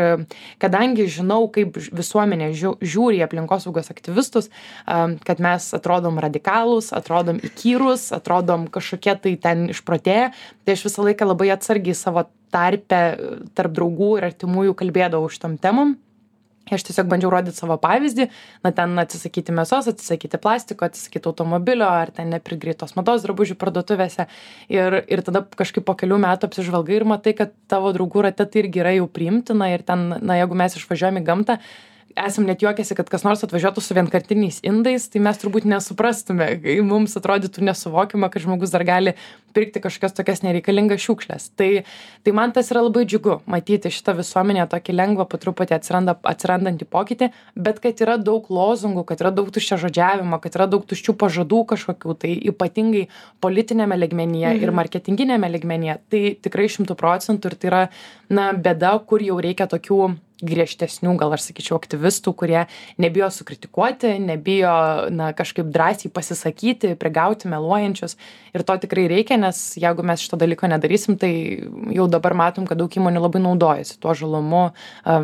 kadangi 0.63 1.09
žinau 1.09 1.43
kaip 1.53 1.77
visuomenė 1.77 2.53
žiū 2.57 2.77
žiūri 2.81 3.21
į 3.21 3.27
aplinkosaugos 3.27 3.93
aktyvistus 3.93 4.49
kad 4.87 5.43
mes 5.43 5.69
atrodom 5.77 6.21
radikalūs 6.23 6.93
atrodom 6.97 7.41
įky 7.45 7.70
įkyrūs 7.71 8.11
atrodom 8.17 8.69
kažkokie 8.71 9.17
tai 9.23 9.37
ten 9.37 9.71
išprotėję. 9.71 10.31
Tai 10.65 10.75
aš 10.75 10.85
visą 10.87 11.07
laiką 11.07 11.27
labai 11.27 11.51
atsargiai 11.55 11.95
savo 11.95 12.27
tarpe 12.51 13.01
tarp 13.55 13.75
draugų 13.75 14.19
ir 14.19 14.31
artimųjų 14.31 14.75
kalbėdavau 14.75 15.31
šitom 15.31 15.59
temom. 15.59 15.99
Aš 16.71 16.85
tiesiog 16.87 17.09
bandžiau 17.11 17.33
rodyt 17.33 17.57
savo 17.57 17.75
pavyzdį. 17.83 18.29
Na 18.63 18.71
ten 18.71 18.95
atsisakyti 19.01 19.55
mėsos 19.55 19.89
atsisakyti 19.91 20.39
plastiko 20.39 20.87
atsisakyt 20.87 21.27
automobilio 21.27 21.89
ar 21.89 22.13
ten 22.15 22.31
nepirkt 22.31 22.63
greitos 22.63 22.95
mados 22.95 23.25
drabužių 23.25 23.57
parduotuvėse. 23.59 24.29
Ir 24.71 25.01
ir 25.03 25.23
tada 25.27 25.43
kažkaip 25.43 25.87
po 25.87 25.97
kelių 25.99 26.21
metų 26.23 26.51
apsižvalgai 26.51 27.01
ir 27.01 27.07
matai 27.11 27.35
kad 27.39 27.55
tavo 27.71 27.91
draugų 27.97 28.29
rate 28.29 28.47
tai 28.47 28.65
irgi 28.65 28.85
yra 28.85 28.95
jau 28.99 29.09
priimtina 29.11 29.73
ir 29.75 29.83
ten 29.87 30.13
na 30.21 30.39
jeigu 30.39 30.59
mes 30.59 30.79
išvažiuojam 30.79 31.23
į 31.23 31.27
gamtą 31.27 31.59
esam 32.17 32.45
net 32.47 32.63
juokęsi 32.63 32.97
kad 32.99 33.11
kas 33.11 33.25
nors 33.27 33.43
atvažiuotų 33.47 33.83
su 33.85 33.95
vienkartiniais 33.97 34.61
indais 34.67 35.07
tai 35.13 35.23
mes 35.25 35.39
turbūt 35.41 35.67
nesuprastume 35.71 36.49
mums 36.87 37.17
atrodytų 37.21 37.65
nesuvokiama 37.71 38.31
kad 38.33 38.45
žmogus 38.47 38.73
dar 38.75 38.85
gali 38.89 39.15
pirkti 39.57 39.83
kažkokias 39.85 40.17
tokias 40.17 40.43
nereikalingas 40.47 41.03
šiukšles 41.05 41.51
tai 41.59 41.71
tai 42.25 42.33
man 42.37 42.53
tas 42.57 42.71
yra 42.73 42.83
labai 42.87 43.05
džiugu 43.09 43.41
matyti 43.51 43.93
šitą 43.93 44.15
visuomenėje 44.21 44.69
tokį 44.75 44.97
lengvą 44.97 45.27
po 45.31 45.41
truputį 45.43 45.77
atsiranda 45.79 46.17
atsirandantį 46.33 46.89
pokytį 46.91 47.31
bet 47.57 47.81
kad 47.85 48.01
yra 48.05 48.17
daug 48.21 48.49
lozungų 48.51 49.05
kad 49.09 49.21
yra 49.25 49.33
daug 49.35 49.51
tuščiažodžiavimo 49.55 50.41
kad 50.41 50.57
yra 50.59 50.67
daug 50.71 50.87
tuščių 50.91 51.17
pažadų 51.21 51.63
kažkokių 51.75 52.17
tai 52.25 52.33
ypatingai 52.53 53.07
politiniame 53.41 53.97
lygmenyje 54.01 54.57
ir 54.61 54.71
Mhm. 54.71 54.77
marketinginiame 54.81 55.49
lygmenyje 55.53 55.99
tai 56.11 56.25
tikrai 56.43 56.69
šimtu 56.69 56.95
procentų 56.95 57.51
ir 57.53 57.55
tai 57.61 57.69
yra 57.71 57.85
na 58.31 58.53
bėda 58.53 58.95
kur 59.07 59.21
jau 59.23 59.41
reikia 59.43 59.67
tokių 59.67 60.17
griežtesnių 60.41 61.15
gal 61.21 61.35
aš 61.37 61.51
sakyčiau 61.51 61.77
aktyvistų 61.77 62.33
kurie 62.41 62.63
nebijo 63.01 63.29
sukritikuoti 63.35 64.15
nebijo 64.25 64.73
na 65.13 65.33
kažkaip 65.37 65.69
drąsiai 65.73 66.13
pasisakyti 66.17 66.95
prigauti 67.01 67.51
meluojančius 67.53 68.17
ir 68.57 68.65
to 68.65 68.77
tikrai 68.87 69.05
reikia 69.13 69.37
nes 69.41 69.65
jeigu 69.81 70.05
mes 70.07 70.23
šito 70.23 70.39
dalyko 70.41 70.71
nedarysim 70.71 71.19
tai 71.21 71.33
jau 71.97 72.07
dabar 72.13 72.37
matom 72.39 72.69
kad 72.69 72.81
daug 72.81 73.01
įmonių 73.01 73.25
labai 73.27 73.43
naudojasi 73.45 73.99
tuo 74.01 74.15
žalumu 74.17 74.71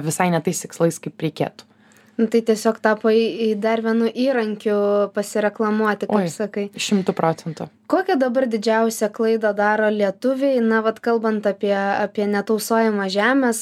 visai 0.05 0.31
ne 0.35 0.43
tais 0.45 0.65
tikslais 0.65 1.01
kaip 1.03 1.27
reikėtų 1.29 1.73
Nu, 2.17 2.25
tai 2.33 2.41
tiesiog 2.49 2.79
tapo 2.81 3.11
į, 3.13 3.25
į 3.45 3.49
dar 3.61 3.83
vienu 3.85 4.07
įrankiu 4.09 4.77
pasireklamuoti, 5.13 6.09
kaip 6.09 6.23
Oi. 6.23 6.31
sakai. 6.33 6.63
šimtu 6.73 7.13
procentų 7.13 7.69
Kokią 7.93 8.17
dabar 8.19 8.47
didžiausią 8.49 9.11
klaidą 9.13 9.53
daro 9.57 9.91
lietuviai, 9.93 10.63
na, 10.65 10.81
vad 10.83 11.03
kalbant 11.05 11.45
apie, 11.47 11.75
apie 11.77 12.25
netausojimą 12.33 13.11
žemės, 13.13 13.61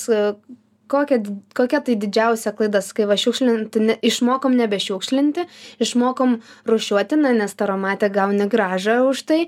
e, 0.88 1.20
kokia, 1.56 1.80
tai 1.84 1.96
didžiausia 2.00 2.52
klaida, 2.56 2.82
kai 2.96 3.06
va 3.10 3.16
šiukšlinti, 3.20 3.82
ne, 3.88 3.96
išmokom 4.04 4.56
nebešiukšlinti, 4.58 5.46
išmokom 5.84 6.38
rušiuoti, 6.68 7.18
na, 7.20 7.32
nes 7.36 7.54
taromatė 7.58 8.10
gauni 8.14 8.48
gražą 8.50 9.00
už 9.08 9.24
tai, 9.28 9.40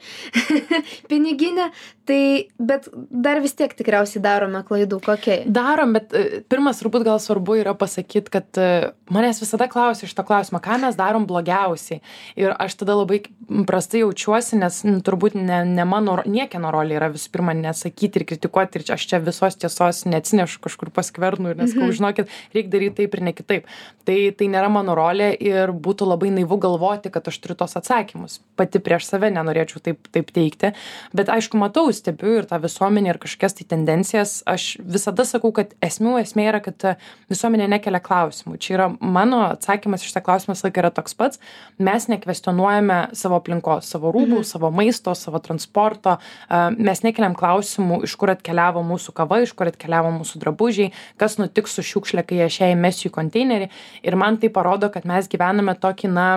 piniginę, 1.10 1.70
tai, 2.06 2.48
bet 2.58 2.88
dar 3.10 3.40
vis 3.42 3.54
tiek 3.58 3.72
tikriausiai 3.76 4.22
darome 4.24 4.62
klaidų, 4.66 4.98
kokia. 5.04 5.38
darom 5.46 5.94
bet 5.96 6.14
e, 6.16 6.40
pirmas 6.48 6.80
turbūt 6.82 7.04
gal 7.06 7.18
svarbu 7.22 7.58
yra 7.60 7.74
pasakyt 7.78 8.30
kad 8.32 8.60
e, 8.60 8.92
manęs 9.12 9.40
visada 9.42 9.68
klausia 9.70 10.08
šito 10.08 10.24
klausimo 10.26 10.60
ką 10.62 10.78
mes 10.82 10.98
darom 10.98 11.26
blogiausiai. 11.28 12.00
Ir 12.38 12.54
aš 12.54 12.78
tada 12.80 12.96
labai 12.98 13.22
prastai 13.68 14.04
jaučiuosi 14.04 14.60
nes 14.60 14.80
nu, 14.86 15.00
turbūt 15.06 15.36
ne 15.38 15.62
ne 15.66 15.86
mano 15.88 16.18
niekieno 16.26 16.70
rolė 16.74 16.98
yra 17.00 17.10
visų 17.14 17.32
pirma 17.34 17.56
nesakyti 17.56 18.22
ir 18.22 18.26
kritikuoti 18.30 18.80
ir 18.80 18.86
aš 18.96 19.08
čia 19.10 19.20
visos 19.22 19.58
tiesos 19.60 20.04
neatsinešu 20.08 20.62
kažkur 20.64 20.92
pas 20.94 21.10
skvernų 21.10 21.52
ir 21.52 21.60
nesakau 21.62 21.90
žinokit 21.92 22.32
reik 22.54 22.70
daryt 22.72 22.96
taip 23.00 23.18
ir 23.18 23.24
ne 23.26 23.34
kitaip. 23.36 23.66
Tai 24.06 24.18
tai 24.38 24.50
nėra 24.52 24.70
mano 24.72 24.94
rolė 24.98 25.32
ir 25.34 25.74
būtų 25.74 26.08
labai 26.08 26.30
naivu 26.34 26.60
galvoti 26.62 27.10
kad 27.12 27.26
aš 27.28 27.40
turiu 27.42 27.58
tuos 27.58 27.76
atsakymus. 27.78 28.40
Pati 28.56 28.80
prieš 28.82 29.10
save 29.10 29.32
nenorėčiau 29.34 29.82
taip 29.82 30.10
taip 30.14 30.30
teigti 30.34 30.72
bet 31.16 31.30
aišku 31.32 31.58
matau 31.60 31.88
stebiu 31.96 32.36
ir 32.40 32.46
tą 32.48 32.58
visuomenę 32.62 33.12
ir 33.12 33.18
kažkokias 33.22 33.56
tai 33.58 33.66
tendencijas 33.70 34.34
aš 34.48 34.76
visada 34.80 35.24
sakau 35.28 35.52
kad 35.56 35.72
esmių 35.84 36.16
esmė 36.20 36.46
yra 36.50 36.60
kad 36.64 36.84
e, 36.86 36.94
visuomenė 37.32 37.68
nekelia 37.72 38.00
klausimų. 38.04 38.58
Čia 38.62 38.74
yra 38.76 38.88
mano 39.00 39.42
atsakymas 39.48 40.04
į 40.04 40.10
šitą 40.10 40.22
klausimą 40.26 40.56
visą 40.56 40.68
laiką 40.68 40.82
yra 40.84 40.92
toks 40.94 41.16
pats. 41.18 41.42
Mes 41.78 42.08
nekvestionuojame 42.12 43.00
savo 43.16 43.40
aplinkos 43.40 43.90
savo 43.92 44.12
rūbų 44.14 44.42
savo 44.46 44.70
maisto 44.74 45.14
savo 45.18 45.40
transporto. 45.42 46.16
A, 46.48 46.62
mes 46.76 47.02
nekeliam 47.06 47.36
klausimų 47.38 48.02
iš 48.06 48.16
kur 48.20 48.34
atkeliavo 48.36 48.84
mūsų 48.86 49.16
kava 49.16 49.40
iš 49.44 49.56
kur 49.56 49.72
atkeliavo 49.72 50.12
mūsų 50.20 50.44
drabužiai 50.44 50.92
kas 51.20 51.38
nutiks 51.40 51.76
su 51.76 51.84
šiukšle 51.86 52.26
kai 52.28 52.44
aš 52.46 52.60
ją 52.62 52.70
įmesiu 52.76 53.10
į 53.10 53.16
konteinerį. 53.16 53.68
Ir 54.06 54.20
man 54.20 54.40
tai 54.42 54.52
parodo 54.52 54.90
kad 54.92 55.08
mes 55.08 55.28
gyvename 55.32 55.76
tokį 55.80 56.12
na 56.12 56.30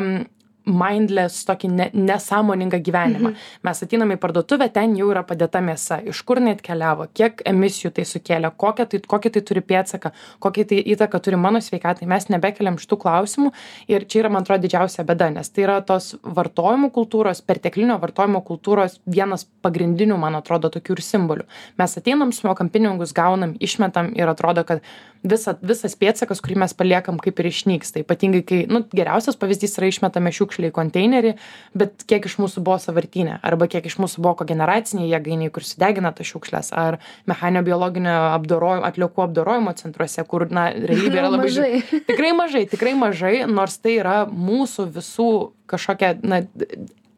mindless 0.66 1.46
tokį 1.48 1.70
ne 1.74 1.90
nesąmoningą 1.94 2.80
gyvenimą. 2.84 3.34
Mes 3.64 3.84
ateinam 3.84 4.12
į 4.14 4.20
parduotuvę 4.22 4.70
ten 4.74 4.96
jau 5.00 5.10
yra 5.14 5.24
padėta 5.28 5.62
mėsa. 5.66 6.00
Iš 6.12 6.22
kur 6.28 6.42
jinai 6.42 6.56
atkeliavo? 6.58 7.08
Kiek 7.16 7.42
emisijų 7.50 7.94
tai 7.96 8.06
sukėlė? 8.10 8.52
Kokią 8.60 8.86
tai 8.92 9.02
kokį 9.14 9.34
tai 9.36 9.44
turi 9.50 9.64
pėdsaką? 9.66 10.14
Kokią 10.44 10.68
tai 10.70 10.82
įtaką 10.94 11.22
turi 11.26 11.40
mano 11.42 11.62
sveikatai? 11.64 12.08
Mes 12.10 12.30
nebekeliam 12.30 12.78
šitų 12.82 13.00
klausimų. 13.02 13.54
Ir 13.90 14.06
čia 14.10 14.24
yra 14.24 14.34
man 14.34 14.46
atrodo 14.46 14.68
didžiausia 14.68 15.06
bėda 15.08 15.30
nes 15.34 15.50
tai 15.54 15.66
yra 15.66 15.80
tos 15.86 16.14
vartojimo 16.24 16.92
kultūros 16.96 17.42
perteklinio 17.46 17.98
vartojimo 18.02 18.42
kultūros 18.46 19.00
vienas 19.10 19.46
pagrindinių 19.64 20.18
man 20.22 20.38
atrodo 20.40 20.72
tokių 20.74 20.98
ir 20.98 21.04
simbolių. 21.06 21.48
Mes 21.80 21.98
ateinam 22.02 22.34
sumokam 22.36 22.70
pinigus 22.74 23.14
gaunam 23.16 23.56
išmetam 23.60 24.14
ir 24.18 24.30
atrodo 24.32 24.66
kad 24.68 24.84
visa 25.24 25.56
visas 25.62 25.96
pėdsakas 26.00 26.42
kurį 26.44 26.60
mes 26.64 26.74
paliekam 26.78 27.20
kaip 27.20 27.40
ir 27.42 27.50
išnyksta. 27.52 28.04
Ypatingai 28.04 28.44
kai 28.48 28.60
nu 28.72 28.84
geriausias 28.96 29.38
pavyzdys 29.40 29.78
yra 29.80 29.90
išmetame 29.92 30.32
šiukšlę 30.50 30.72
į 30.72 30.76
konteinerį 30.76 31.34
bet 31.78 32.04
kiek 32.10 32.26
iš 32.26 32.38
mūsų 32.42 32.64
buvo 32.66 32.80
sąvartyne 32.82 33.40
arba 33.46 33.68
kiek 33.70 33.86
iš 33.86 33.98
mūsų 34.02 34.24
buvo 34.24 34.36
kogeneracinėj 34.42 35.14
jėgainėj 35.14 35.52
kur 35.54 35.66
sudegina 35.66 36.12
tas 36.16 36.28
šiukšles 36.30 36.74
ar 36.74 37.00
mechaninio 37.30 37.64
biologinio 37.68 38.16
apdorojimo 38.34 38.88
atliekų 38.90 39.26
apdorojimo 39.28 39.76
centruose 39.78 40.26
kur 40.28 40.50
na 40.50 40.70
realybė 40.74 41.20
yra 41.22 41.30
labai 41.30 41.50
Mažai. 41.50 41.84
tikrai 42.10 42.34
mažai 42.34 42.66
tikrai 42.70 42.96
mažai 42.98 43.36
nors 43.48 43.78
tai 43.80 44.00
yra 44.00 44.24
mūsų 44.30 44.90
visų 44.98 45.30
kažkokia 45.70 46.16
na 46.26 46.44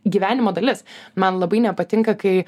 gyvenimo 0.05 0.53
dalis. 0.55 0.83
Man 1.15 1.39
labai 1.41 1.61
nepatinka 1.65 2.15
kai 2.19 2.35
e, 2.41 2.45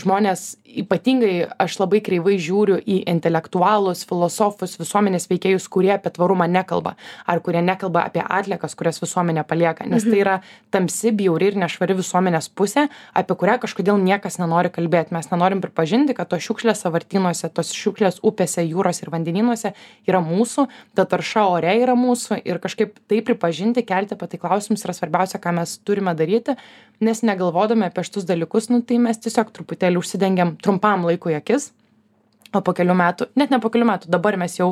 žmonės 0.00 0.56
ypatingai 0.82 1.46
aš 1.62 1.78
labai 1.80 2.00
kreivai 2.04 2.36
žiūriu 2.42 2.78
į 2.80 2.98
intelektualus 3.10 4.04
filosofus 4.08 4.76
visuomenės 4.80 5.28
veikėjus 5.30 5.68
kurie 5.72 5.92
apie 5.94 6.12
tvarumą 6.14 6.48
nekalba 6.50 6.96
ar 7.26 7.40
kurie 7.44 7.62
nekalba 7.64 8.06
apie 8.08 8.22
atliekas 8.22 8.76
kurias 8.78 9.00
visuomenė 9.02 9.46
palieka. 9.48 9.86
Nes 9.88 10.04
tai 10.06 10.20
yra 10.20 10.36
tamsi 10.74 11.12
bjauri 11.16 11.52
ir 11.52 11.58
nešvari 11.62 11.96
visuomenės 12.00 12.50
pusė 12.56 12.86
apie 13.16 13.36
kurią 13.38 13.58
kažkodėl 13.62 14.00
niekas 14.02 14.40
nenori 14.42 14.72
kalbėt 14.74 15.12
mes 15.14 15.30
nenorim 15.32 15.62
pripažinti 15.64 16.16
kad 16.16 16.30
tos 16.32 16.44
šiukšlės 16.46 16.84
sąvartynuose 16.84 17.50
tos 17.54 17.72
šiukšlės 17.76 18.20
upėse 18.26 18.64
jūrose 18.66 19.04
ir 19.04 19.12
vandenynuose 19.14 19.72
yra 20.08 20.22
mūsų 20.24 20.66
ta 20.96 21.06
tarša 21.08 21.46
ore 21.56 21.76
yra 21.82 21.96
mūsų 21.98 22.40
ir 22.44 22.60
kažkaip 22.62 22.98
tai 23.08 23.22
pripažinti 23.26 23.84
kelti 23.86 24.16
apie 24.16 24.30
tai 24.32 24.42
klausimus 24.42 24.84
yra 24.86 24.96
svarbiausia 24.96 25.40
ką 25.42 25.54
mes 25.60 25.78
turime 25.86 26.14
daryti 26.18 26.56
nes 27.00 27.22
negalvodami 27.26 27.88
apie 27.88 28.04
šitus 28.06 28.28
dalykus 28.28 28.70
nu 28.72 28.82
tai 28.86 29.00
mes 29.02 29.18
tiesiog 29.20 29.52
truputėlį 29.56 30.00
užsidengiam 30.00 30.56
trumpam 30.62 31.04
laikui 31.08 31.36
akis. 31.36 31.72
O 32.54 32.62
po 32.64 32.72
kelių 32.76 32.94
metų 32.96 33.26
net 33.36 33.50
ne 33.52 33.58
po 33.60 33.70
kelių 33.72 33.88
metų 33.88 34.10
dabar 34.12 34.36
mes 34.40 34.54
jau 34.56 34.68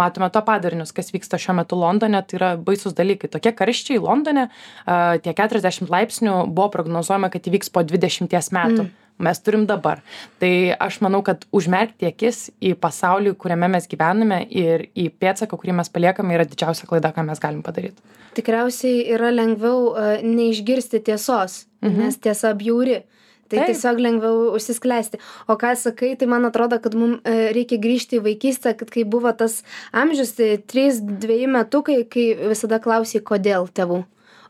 matome 0.00 0.30
to 0.32 0.40
padarinius 0.46 0.94
kas 0.96 1.12
vyksta 1.14 1.38
šiuo 1.40 1.58
metu 1.60 1.78
londone. 1.78 2.22
Tai 2.24 2.38
yra 2.38 2.52
baisūs 2.56 2.96
dalykai. 2.98 3.30
Tokie 3.30 3.52
karščiai 3.54 4.00
londone 4.02 4.48
a, 4.48 5.18
tie 5.22 5.34
keturiasdešimt 5.36 5.92
laipsnių 5.92 6.40
buvo 6.48 6.70
prognozuojama 6.74 7.30
kad 7.32 7.46
įvyks 7.50 7.70
po 7.74 7.84
dvidešimties 7.86 8.50
metų. 8.56 8.88
Mes 9.18 9.40
turim 9.42 9.64
dabar. 9.66 9.98
Tai 10.38 10.52
aš 10.78 11.00
manau 11.02 11.24
kad 11.26 11.42
užmerkti 11.54 12.06
akis 12.06 12.52
į 12.62 12.76
pasaulį 12.78 13.34
kuriame 13.42 13.66
mes 13.74 13.90
gyvename 13.90 14.44
ir 14.46 14.86
į 14.94 15.08
pėdsaką 15.18 15.58
kurį 15.58 15.74
mes 15.80 15.90
paliekame 15.90 16.36
yra 16.36 16.46
didžiausia 16.46 16.86
klaida 16.86 17.10
ką 17.14 17.26
mes 17.26 17.42
galim 17.42 17.64
padaryt. 17.66 17.98
Tikriausiai 18.38 19.02
yra 19.16 19.32
lengviau 19.34 19.90
neišgirsti 20.22 21.02
tiesos, 21.10 21.64
nes 21.82 22.18
tiesa 22.18 22.54
bjauri. 22.58 23.02
Tai 23.48 23.62
Taip. 23.62 23.70
tiesiog 23.70 24.00
lengviau 24.04 24.50
užsisklęsti. 24.58 25.18
O 25.48 25.56
ką 25.56 25.72
sakai, 25.80 26.10
tai 26.20 26.26
man 26.28 26.44
atrodo, 26.44 26.76
kad 26.84 26.92
mums 26.92 27.22
reikia 27.24 27.78
grįžti 27.80 28.18
į 28.18 28.24
vaikystę, 28.26 28.74
kad 28.76 28.90
kai 28.92 29.06
buvo 29.08 29.32
tas 29.32 29.62
amžius, 29.96 30.34
tai 30.36 30.58
3-2 30.60 31.46
metukai, 31.48 32.02
kai 32.04 32.34
visada 32.50 32.76
klausai, 32.76 33.22
kodėl 33.24 33.70
tėvų. 33.72 34.02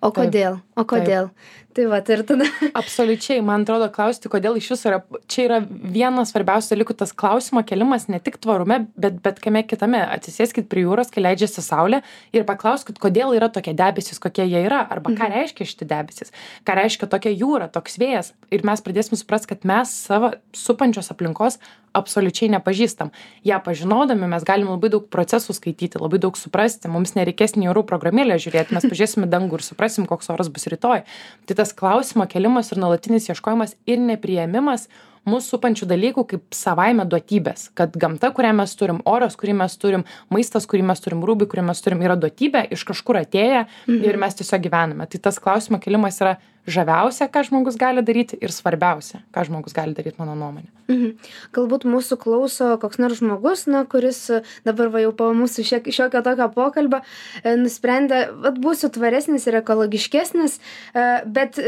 O 0.03 0.11
Taip. 0.11 0.19
kodėl? 0.19 0.59
O 0.75 0.85
kodėl? 0.87 1.31
Tai 1.79 1.85
va, 1.87 2.01
ir 2.03 2.25
tada. 2.27 2.47
absoliučiai 2.81 3.39
man 3.47 3.63
atrodo 3.63 3.87
klausti 3.95 4.27
kodėl 4.33 4.57
iš 4.59 4.73
viso 4.73 4.89
yra 4.91 4.97
čia 5.31 5.45
yra 5.45 5.59
vienas 5.63 6.33
svarbiausių 6.33 6.73
dalykų 6.73 6.97
tas 6.99 7.13
klausimo 7.15 7.63
kėlimas 7.63 8.09
ne 8.11 8.19
tik 8.19 8.41
tvarume 8.43 8.81
bet 8.99 9.21
bet 9.23 9.39
kame 9.45 9.63
kitame. 9.63 10.01
Atsisėskit 10.17 10.67
prie 10.67 10.83
jūros 10.83 11.15
kai 11.15 11.23
leidžiasi 11.23 11.63
saulė 11.63 12.03
ir 12.35 12.49
paklauskit 12.49 12.99
kodėl 12.99 13.31
yra 13.39 13.47
tokie 13.55 13.77
debesys 13.79 14.19
kokie 14.19 14.49
jie 14.49 14.65
yra 14.67 14.83
arba 14.91 15.15
ką 15.15 15.31
reiškia 15.31 15.69
šitie 15.71 15.87
debesys. 15.87 16.35
Ką 16.67 16.81
reiškia 16.81 17.07
tokia 17.15 17.31
jūra 17.31 17.71
toks 17.71 18.01
vėjas. 18.03 18.33
Ir 18.51 18.67
mes 18.67 18.83
pradėsim 18.83 19.15
suprast 19.21 19.47
kad 19.47 19.63
mes 19.63 19.95
savo 20.09 20.35
supančios 20.51 21.15
aplinkos 21.15 21.63
absoliučiai 21.99 22.51
nepažįstam. 22.53 23.11
Ją 23.47 23.59
pažinodami 23.65 24.29
mes 24.31 24.45
galim 24.47 24.71
labai 24.71 24.91
daug 24.93 25.07
procesų 25.13 25.57
skaityti 25.57 26.01
labai 26.01 26.21
daug 26.23 26.37
suprasti. 26.39 26.91
Mums 26.93 27.15
nereikės 27.17 27.57
nei 27.57 27.71
orų 27.71 27.85
programėlę 27.89 28.39
žiūrėt 28.43 28.73
mes 28.75 28.87
pažiūrėsim 28.91 29.27
į 29.27 29.31
dangų 29.33 29.61
ir 29.61 29.67
suprasim 29.67 30.09
koks 30.09 30.31
oras 30.35 30.51
bus 30.53 30.69
rytoj. 30.71 31.05
Tai 31.49 31.59
tas 31.59 31.68
klausimo 31.77 32.27
kėlimas 32.31 32.73
ir 32.73 32.81
nuolatinis 32.83 33.29
ieškojimas 33.33 33.77
ir 33.87 34.01
nepriėmimas 34.05 34.89
mus 35.29 35.49
supančių 35.51 35.89
dalykų 35.91 36.25
kaip 36.33 36.45
savaime 36.55 37.07
duotybės. 37.09 37.71
Kad 37.79 37.97
gamta 37.99 38.31
kurią 38.35 38.53
mes 38.61 38.75
turim 38.79 39.03
oras 39.09 39.39
kurį 39.41 39.57
mes 39.63 39.77
turim 39.81 40.07
maistas 40.35 40.69
kurį 40.71 40.87
mes 40.91 41.03
turim 41.05 41.25
rūbai 41.27 41.49
kurių 41.51 41.67
mes 41.71 41.83
turim 41.85 42.03
yra 42.05 42.19
duotybė 42.21 42.69
iš 42.75 42.85
kažkur 42.89 43.23
atėję 43.23 43.67
ir 43.99 44.21
mes 44.21 44.39
tiesiog 44.39 44.65
gyvename. 44.69 45.09
Tai 45.11 45.23
tas 45.29 45.41
klausimo 45.43 45.81
kėlimas 45.83 46.21
yra 46.23 46.39
žaviausia 46.69 47.31
ką 47.33 47.45
žmogus 47.49 47.79
gali 47.81 48.05
daryti 48.05 48.39
ir 48.43 48.53
svarbiausia 48.55 49.23
ką 49.35 49.47
žmogus 49.49 49.77
gali 49.77 49.97
daryt 49.97 50.21
mano 50.21 50.37
nuomone 50.37 50.69
Mhm. 50.89 51.19
Galbūt 51.53 51.85
mūsų 51.85 52.17
klauso 52.17 52.71
koks 52.81 52.97
nors 52.97 53.21
žmogus, 53.21 53.67
na, 53.69 53.83
kuris 53.85 54.23
e, 54.33 54.41
dabar 54.65 54.89
va 54.95 55.03
jau 55.03 55.13
po 55.17 55.29
mūsų 55.37 55.65
šiek, 55.69 55.91
šiokio 55.93 56.23
tokio 56.25 56.49
pokalbio 56.55 57.03
e, 57.43 57.57
nusprendė, 57.61 58.23
kad 58.47 58.61
būsiu 58.65 58.89
tvaresnis 58.95 59.45
ir 59.51 59.61
ekologiškesnis, 59.61 60.57
e, 60.97 61.09
bet 61.29 61.61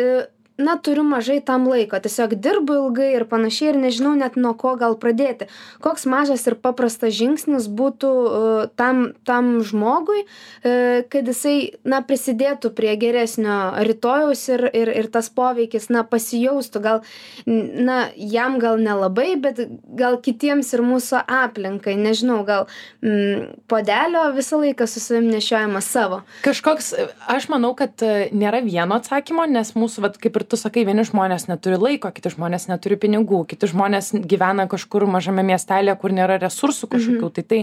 na 0.60 0.76
turiu 0.76 1.04
mažai 1.06 1.40
tam 1.44 1.66
laiko 1.68 1.98
tiesiog 2.02 2.34
dirbu 2.44 2.76
ilgai 2.84 3.10
ir 3.16 3.24
panašiai 3.30 3.72
ir 3.72 3.78
nežinau 3.80 4.12
net 4.18 4.36
nuo 4.36 4.52
ko 4.58 4.74
gal 4.80 4.96
pradėti. 5.00 5.48
Koks 5.84 6.06
mažas 6.10 6.46
ir 6.48 6.56
paprastas 6.60 7.14
žingsnis 7.16 7.68
būtų 7.80 8.10
e, 8.10 8.66
tam 8.80 9.02
tam 9.28 9.50
žmogui 9.66 10.22
e, 10.22 11.02
kad 11.10 11.28
jisai 11.28 11.72
na 11.84 12.02
prisidėtų 12.04 12.72
prie 12.76 12.94
geresnio 13.00 13.58
rytojaus 13.88 14.46
ir 14.52 14.66
ir 14.70 14.92
ir 15.02 15.10
tas 15.12 15.30
poveikis 15.32 15.88
na 15.90 16.04
pasijaustų. 16.04 16.84
Gal 16.84 17.02
na 17.46 17.98
jam 18.16 18.58
gal 18.62 18.80
nelabai 18.80 19.34
bet 19.40 19.62
gal 19.96 20.18
kitiems 20.20 20.74
ir 20.76 20.84
mūsų 20.84 21.24
aplinkai. 21.24 21.96
Nežinau 22.00 22.42
gal 22.48 22.66
mm, 23.02 23.64
puodelio 23.70 24.28
visą 24.36 24.60
laiką 24.60 24.88
su 24.90 25.02
savim 25.02 25.30
nešiojamas 25.32 25.88
savo. 25.88 26.22
Kažkoks 26.44 26.92
aš 27.32 27.48
manau 27.52 27.72
kad 27.78 28.04
e, 28.04 28.28
nėra 28.36 28.62
vieno 28.64 29.00
atsakymo 29.00 29.46
nes 29.50 29.74
mūsų 29.76 30.06
vat 30.06 30.20
kaip 30.20 30.36
ir 30.36 30.46
tu 30.50 30.58
sakai 30.60 30.84
vieni 30.88 31.04
žmonės 31.06 31.46
neturi 31.50 31.78
laiko 31.80 32.10
kiti 32.14 32.32
žmonės 32.34 32.66
neturi 32.70 32.98
pinigų 33.00 33.44
kiti 33.50 33.70
žmonės 33.70 34.12
gyvena 34.30 34.66
kažkur 34.70 35.06
mažame 35.10 35.44
miestelyje 35.46 35.94
kur 36.02 36.14
nėra 36.16 36.40
resursų 36.42 36.90
kažkokių. 36.90 37.30
Mhm. 37.30 37.34
tai 37.38 37.44
tai 37.50 37.60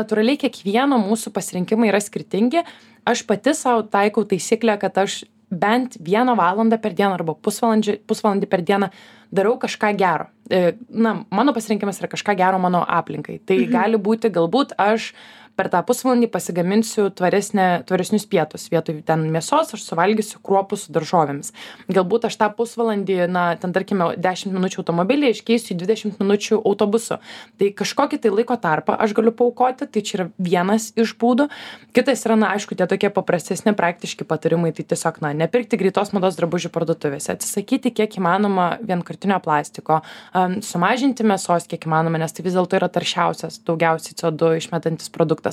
natūraliai 0.00 0.40
kiekvieno 0.40 0.98
mūsų 1.04 1.34
pasirinkimai 1.36 1.92
yra 1.92 2.00
skirtingi. 2.00 2.64
Aš 3.04 3.26
pati 3.28 3.52
sau 3.54 3.82
taikau 3.84 4.24
taisyklę 4.24 4.78
kad 4.80 4.96
aš 5.04 5.24
bent 5.50 5.98
vieną 6.00 6.34
valandą 6.36 6.78
per 6.80 6.94
dieną 6.96 7.14
arba 7.18 7.34
pusvalandžį 7.34 7.98
pusvalandį 8.08 8.48
per 8.50 8.64
dieną 8.66 8.90
darau 9.34 9.56
kažką 9.60 9.92
gero. 9.98 10.28
E, 10.50 10.74
na 10.88 11.24
mano 11.30 11.54
pasirinkimas 11.54 12.00
yra 12.00 12.10
kažką 12.10 12.36
gero 12.38 12.58
mano 12.62 12.84
aplinkai. 12.86 13.40
Tai 13.46 13.58
gali 13.70 14.00
būti 14.00 14.30
galbūt 14.34 14.76
aš 14.78 15.12
per 15.58 15.70
tą 15.70 15.82
pusvalandį 15.86 16.28
pasigaminsiu 16.32 17.08
tvaresnę 17.14 17.84
tvaresnius 17.88 18.26
pietus 18.30 18.66
vietoj 18.72 19.00
ten 19.06 19.26
mėsos 19.32 19.74
aš 19.76 19.84
suvalgysiu 19.86 20.40
kruopų 20.44 20.78
su 20.78 20.94
daržovėmis. 20.94 21.52
Galbūt 21.94 22.26
aš 22.28 22.38
tą 22.40 22.48
pusvalandį 22.56 23.28
na 23.30 23.44
ten 23.60 23.74
tarkime 23.74 24.12
dešimt 24.18 24.54
minučių 24.56 24.82
automobilyje 24.82 25.36
iškeisiu 25.36 25.74
į 25.74 25.78
dvidešimt 25.82 26.22
minučių 26.22 26.58
autobusu. 26.60 27.20
Tai 27.60 27.70
kažkokį 27.78 28.20
tai 28.24 28.32
laiko 28.34 28.56
tarpą 28.60 28.98
aš 28.98 29.14
galiu 29.16 29.34
paaukoti 29.36 29.86
tai 29.86 30.02
čia 30.02 30.18
yra 30.18 30.28
vienas 30.38 30.90
iš 30.98 31.14
būdų. 31.20 31.48
Kitas 31.94 32.26
yra 32.26 32.38
na 32.40 32.50
aišku 32.56 32.74
tie 32.78 32.88
tokie 32.90 33.12
paprastesni 33.14 33.74
praktiški 33.78 34.26
patarimai 34.26 34.74
tai 34.74 34.86
tiesiog 34.90 35.22
na 35.22 35.32
nepirkti 35.44 35.78
greitos 35.78 36.10
mados 36.16 36.38
drabužių 36.40 36.72
parduotuvėse 36.74 37.34
atsisakyti 37.36 37.94
kiek 37.94 38.18
įmanoma 38.18 38.74
vienkartinio 38.82 39.38
plastiko 39.44 40.00
sumažinti 40.34 41.26
mėsos 41.26 41.68
kiek 41.70 41.86
įmanoma 41.86 42.20
nes 42.22 42.34
tai 42.34 42.46
vis 42.46 42.56
dėlto 42.58 42.78
yra 42.80 42.90
taršiausias 42.92 43.60
daugiausiai 43.66 44.18
co 44.18 44.32
du 44.34 44.52
išmetantis 44.58 45.12
produktas 45.14 45.43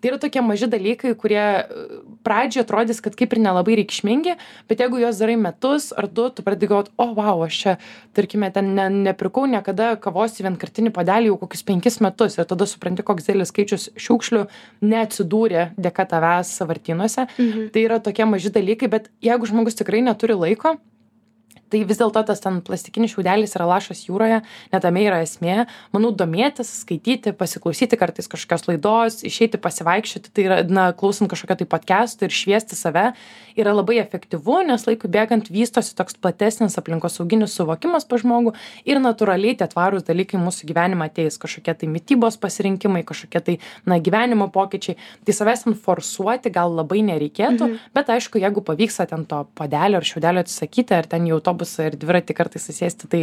tai 0.00 0.12
yra 0.12 0.18
tokie 0.22 0.42
maži 0.42 0.70
dalykai 0.72 1.14
kurie 1.20 1.44
e, 1.44 1.86
pradžioj 2.26 2.64
atrodys 2.64 3.02
kad 3.04 3.16
kaip 3.18 3.36
ir 3.36 3.42
nelabai 3.44 3.76
reikšmingi 3.82 4.36
bet 4.70 4.80
jeigu 4.80 5.02
juos 5.02 5.20
darai 5.20 5.36
metus 5.36 5.92
ar 5.92 6.08
du 6.08 6.30
tu 6.30 6.42
pradedi 6.46 6.70
galvot 6.70 6.90
o 6.96 7.10
vau 7.14 7.44
aš 7.46 7.60
čia 7.62 7.76
tarkime 8.16 8.50
ten 8.54 8.74
ne 8.74 8.88
nepirkau 9.04 9.46
niekada 9.50 9.94
kavos 10.00 10.38
į 10.38 10.48
vienkartinį 10.48 10.92
puodelį 10.94 11.32
jau 11.32 11.38
kokius 11.42 11.66
penkis 11.66 12.00
metus. 12.04 12.38
Ir 12.38 12.48
tada 12.50 12.68
supranti 12.70 13.04
koks 13.06 13.28
didelis 13.28 13.52
skaičius 13.52 13.90
šiukšlių 14.00 14.46
neatsidūrė 14.84 15.68
dėka 15.76 16.08
tavęs 16.10 16.54
sąvartynuose. 16.60 17.28
Tai 17.74 17.84
yra 17.84 18.00
tokie 18.04 18.26
maži 18.28 18.52
dalykai 18.54 18.90
bet 18.92 19.10
jeigu 19.24 19.50
žmogus 19.50 19.78
tikrai 19.80 20.04
neturi 20.04 20.38
laiko 20.38 20.76
tai 21.74 21.82
vis 21.88 21.98
dėlto 21.98 22.22
tas 22.28 22.42
ten 22.42 22.60
plastikinis 22.64 23.14
šiaudelis 23.14 23.56
yra 23.58 23.66
lašas 23.66 24.04
jūroje 24.06 24.40
ne 24.44 24.80
tame 24.82 25.02
yra 25.02 25.18
esmė. 25.24 25.64
Manau 25.94 26.12
domėtis 26.14 26.70
skaityti 26.84 27.34
pasiklausyti 27.34 27.98
kartais 27.98 28.30
kažkokios 28.30 28.68
laidos 28.68 29.22
išeiti 29.26 29.58
pasivaikščioti 29.62 30.30
tai 30.34 30.44
yra 30.46 30.58
na 30.70 30.86
klausant 30.94 31.30
kažkokio 31.32 31.58
tai 31.62 31.68
podkesto 31.74 32.28
ir 32.28 32.34
šviesti 32.34 32.78
save 32.78 33.10
yra 33.58 33.74
labai 33.74 33.98
efektyvu 34.02 34.60
nes 34.68 34.86
laikui 34.86 35.10
bėgant 35.10 35.50
vystosi 35.50 35.96
toks 35.98 36.18
platesnis 36.22 36.78
aplinkosauginis 36.78 37.56
suvokimas 37.58 38.06
pas 38.06 38.22
žmogų 38.22 38.54
ir 38.86 39.02
natūraliai 39.02 39.58
tie 39.58 39.68
tvarūs 39.70 40.06
dalykai 40.06 40.38
į 40.38 40.44
mūsų 40.44 40.70
gyvenimą 40.70 41.10
ateis. 41.10 41.40
Kažkokie 41.42 41.74
tai 41.80 41.90
mitybos 41.90 42.38
pasirinkimai 42.42 43.02
kažkokie 43.06 43.42
tai 43.48 43.56
na 43.86 43.98
gyvenimo 43.98 44.46
pokyčiai. 44.54 44.98
Tai 45.26 45.36
savęs 45.36 45.66
ten 45.66 45.78
forsuoti 45.78 46.54
gal 46.54 46.74
labai 46.78 47.02
nereikėtų 47.10 47.70
bet 47.94 48.14
aišku 48.14 48.42
jeigu 48.42 48.62
pavyksta 48.62 49.08
ten 49.10 49.26
to 49.26 49.42
puodelio 49.58 49.98
ar 49.98 50.06
šiaudelio 50.06 50.44
atsisakyti 50.44 50.94
ar 50.94 51.10
ten 51.10 51.26
į 51.26 51.34
autobusą 51.38 51.63
ir 51.84 51.96
dviratį 52.00 52.36
kartais 52.36 52.64
susėsti 52.68 53.08
tai 53.10 53.22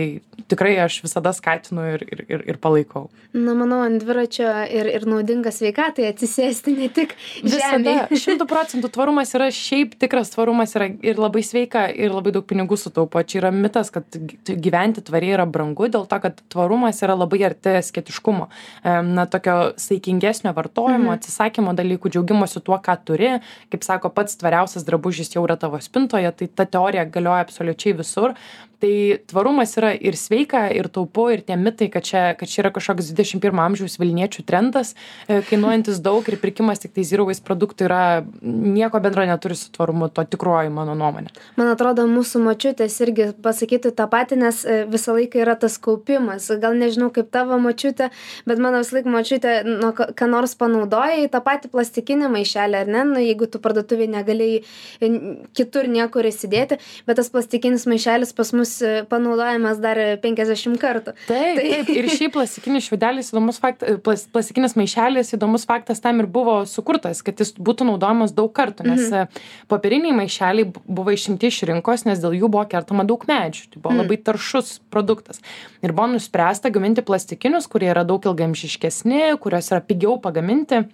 tikrai 0.52 0.74
aš 0.84 1.02
visada 1.06 1.34
skatinu 1.36 1.86
ir 1.94 2.06
ir 2.08 2.24
ir 2.28 2.44
ir 2.54 2.60
palaikau. 2.62 3.10
Na 3.34 3.54
manau 3.56 3.82
ant 3.86 4.02
dviračio 4.02 4.48
ir 4.68 4.90
ir 4.92 5.06
naudinga 5.08 5.54
sveikatai 5.56 6.10
atsisėsti 6.12 6.75
ne 6.77 6.90
tik 6.92 7.16
visada. 7.44 8.08
Šimtu 8.12 8.48
procentų 8.50 8.92
tvarumas 8.92 9.32
yra 9.38 9.48
šiaip 9.56 9.96
tikras 10.01 10.34
tvarumas 10.34 10.75
yra 10.75 10.90
ir 10.92 11.22
labai 11.22 11.44
sveika 11.46 11.86
ir 11.90 12.12
labai 12.12 12.34
daug 12.36 12.48
pinigų 12.48 12.77
sutaupo. 12.80 13.24
Čia 13.24 13.42
yra 13.44 13.54
mitas 13.56 13.92
kad 13.94 14.06
gyventi 14.48 15.04
tvariai 15.08 15.38
yra 15.38 15.48
brangu 15.48 15.88
dėl 15.92 16.08
to 16.12 16.22
kad 16.24 16.44
tvarumas 16.51 17.01
yra 17.06 17.16
labai 17.20 17.44
arti 17.48 17.77
asketiškumo. 17.80 18.50
Em, 18.84 19.14
na 19.16 19.25
tokio 19.32 19.74
saikingesnio 19.82 20.54
vartojimo 20.58 21.14
atsisakymo 21.16 21.75
dalykų 21.77 22.12
džiaugimosi 22.12 22.64
tuo 22.66 22.80
ką 22.84 22.98
turi. 23.08 23.34
Kaip 23.72 23.88
sako 23.88 24.12
pats 24.14 24.38
tvariausias 24.42 24.86
drabužis 24.88 25.32
jau 25.36 25.46
yra 25.48 25.58
tavo 25.60 25.80
spintoje 25.82 26.32
tai 26.38 26.48
ta 26.48 26.66
teorija 26.66 27.06
galioja 27.06 27.46
absoliučiai 27.46 27.96
visur 27.98 28.21
professor, 28.22 28.36
tai 28.81 29.20
tvarumas 29.29 29.75
yra 29.77 29.91
ir 29.94 30.17
sveika 30.17 30.65
ir 30.74 30.89
taupu 30.94 31.27
ir 31.33 31.44
tie 31.46 31.57
mitai 31.59 31.89
kad 31.94 32.05
čia 32.05 32.24
kad 32.37 32.50
čia 32.50 32.63
yra 32.63 32.72
kažkoks 32.74 33.11
dvidešim 33.11 33.41
pirmo 33.44 33.61
amžiaus 33.63 34.00
vilniečių 34.01 34.46
trendas 34.48 34.96
e, 35.27 35.41
kainuojantis 35.50 36.01
daug 36.03 36.25
ir 36.29 36.39
pirkimas 36.41 36.81
tiktai 36.81 37.05
zero 37.07 37.27
waste 37.29 37.46
produktų 37.46 37.87
yra 37.87 38.01
nieko 38.41 39.01
bendro 39.03 39.25
neturi 39.29 39.57
su 39.59 39.70
tvarumu 39.75 40.09
to 40.09 40.25
tikroji 40.33 40.72
mano 40.74 40.96
nuomonė. 40.98 41.29
Man 41.59 41.70
atrodo 41.74 42.07
mūsų 42.09 42.41
močiutės 42.46 42.98
irgi 43.05 43.29
pasakytų 43.46 43.94
tą 43.98 44.07
patį 44.11 44.39
nes 44.41 44.63
e, 44.65 44.81
visą 44.89 45.15
laiką 45.17 45.44
yra 45.44 45.55
tas 45.61 45.77
kaupimas. 45.81 46.50
Gal 46.61 46.77
nežinau 46.79 47.11
kaip 47.13 47.29
tavo 47.33 47.59
močiutė 47.61 48.09
bet 48.50 48.63
mano 48.63 48.81
visąlaik 48.81 49.09
močiutė 49.11 49.55
nu 49.67 49.94
ką 49.94 50.29
nors 50.31 50.57
panaudoja 50.57 51.22
į 51.25 51.29
tą 51.33 51.44
patį 51.46 51.72
plastikinį 51.75 52.31
maišelį 52.33 52.81
ar 52.81 52.91
ne? 52.98 53.05
Nu 53.11 53.22
jeigu 53.22 53.50
tu 53.51 53.61
parduotuvėj 53.61 54.09
negalėjai 54.17 55.11
kitur 55.57 55.89
niekur 55.91 56.25
įsidėti 56.31 56.81
bet 57.05 57.22
tas 57.22 57.29
plastikinis 57.33 57.87
maišelis 57.89 58.33
pas 58.37 58.53
mus 58.57 58.71
e, 58.86 58.92
panaudojamas 59.10 59.79
dar 59.84 60.00
penkiasdešim 60.24 60.77
kartų. 60.81 61.14
Taip 61.27 61.60
taip 61.60 61.90
ir 61.94 62.07
šiaip 62.12 62.34
plastikinis 62.38 62.88
šiaudelis 62.88 63.34
įdomus 63.34 63.60
faktas 63.64 64.00
plas, 64.05 64.24
plastikinis 64.31 64.77
maišelis 64.79 65.34
įdomus 65.36 65.66
faktas 65.70 66.00
tam 66.03 66.22
ir 66.24 66.29
buvo 66.31 66.62
sukurtas 66.70 67.20
kad 67.25 67.42
jis 67.44 67.51
būtų 67.60 67.90
naudojamas 67.90 68.31
daug 68.38 68.53
kartų 68.55 68.88
nes 68.88 69.12
e, 69.12 69.25
popieriniai 69.72 70.16
maišeliai 70.22 70.70
bu- 70.72 70.86
buvo 70.88 71.12
išimti 71.18 71.51
iš 71.51 71.64
rinkos 71.72 72.05
nes 72.07 72.22
dėl 72.24 72.38
jų 72.40 72.48
buvo 72.53 72.64
kertama 72.72 73.03
daug 73.10 73.25
medžių 73.27 73.68
tai 73.74 73.81
buvo 73.84 73.98
labai 74.00 74.20
taršus 74.22 74.77
produktas. 74.94 75.42
Ir 75.84 75.92
buvo 75.98 76.14
nuspręsta 76.16 76.72
gaminti 76.72 77.03
plastikinius 77.05 77.68
kurie 77.72 77.92
yra 77.92 78.05
daug 78.07 78.24
ilgaamžiškesni 78.31 79.36
kuriuos 79.44 79.72
yra 79.74 79.81
pigiau 79.84 80.16
pagaminti 80.22 80.86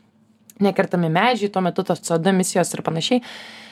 nekertami 0.64 1.10
medžiai 1.14 1.52
tuo 1.54 1.62
metu 1.62 1.84
tos 1.86 2.02
co 2.02 2.18
du 2.18 2.32
emisijos 2.32 2.72
ir 2.74 2.82
panašiai 2.82 3.22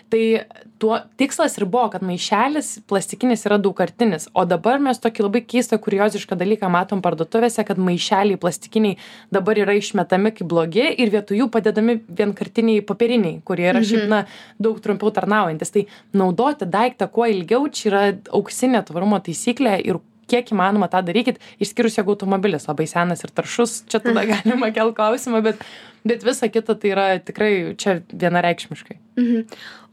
tai 0.09 0.45
tuo 0.79 0.97
tikslas 1.17 1.57
ir 1.57 1.65
buvo 1.71 1.87
kad 1.93 2.03
maišelis 2.05 2.71
plastikinis 2.89 3.45
yra 3.47 3.57
daugkartinis. 3.61 4.27
O 4.35 4.45
dabar 4.47 4.79
mes 4.83 4.99
tokį 5.01 5.25
labai 5.25 5.41
keistą 5.47 5.79
kuriozišką 5.81 6.37
dalyką 6.39 6.69
matom 6.71 7.01
parduotuvėse 7.05 7.63
kad 7.67 7.79
maišeliai 7.81 8.39
plastikiniai 8.41 8.97
dabar 9.33 9.59
yra 9.61 9.77
išmetami 9.79 10.33
kaip 10.35 10.49
blogi 10.51 10.85
ir 10.85 11.13
vietoj 11.13 11.41
jų 11.41 11.49
padedami 11.53 11.99
vienkartiniai 12.19 12.83
popieriniai 12.85 13.39
kurie 13.47 13.69
yra 13.71 13.83
šiaip 13.85 14.09
na 14.11 14.23
daug 14.61 14.81
trumpiau 14.83 15.13
tarnaujantys 15.15 15.73
tai 15.75 15.87
naudoti 16.13 16.67
daiktą 16.69 17.07
kuo 17.11 17.29
ilgiau 17.31 17.69
čia 17.71 17.87
yra 17.91 18.03
auksinė 18.35 18.83
tvarumo 18.89 19.21
taisyklė 19.23 19.79
ir 19.85 20.01
kiek 20.31 20.51
įmanoma 20.55 20.87
tą 20.91 21.01
darykit 21.05 21.37
išskyrus 21.61 21.97
jeigu 21.99 22.15
automobilis 22.15 22.67
labai 22.69 22.87
senas 22.89 23.23
ir 23.23 23.31
taršus 23.35 23.83
čia 23.91 23.99
tada 24.03 24.25
galima 24.31 24.71
kelt 24.75 24.95
klausimą 24.97 25.41
bet 25.45 25.61
bet 26.05 26.23
visa 26.25 26.47
kita 26.49 26.75
tai 26.77 26.91
yra 26.95 27.05
tikrai 27.19 27.53
čia 27.77 27.99
vienareikšmiškai 28.13 28.97
Mhm. 29.15 29.45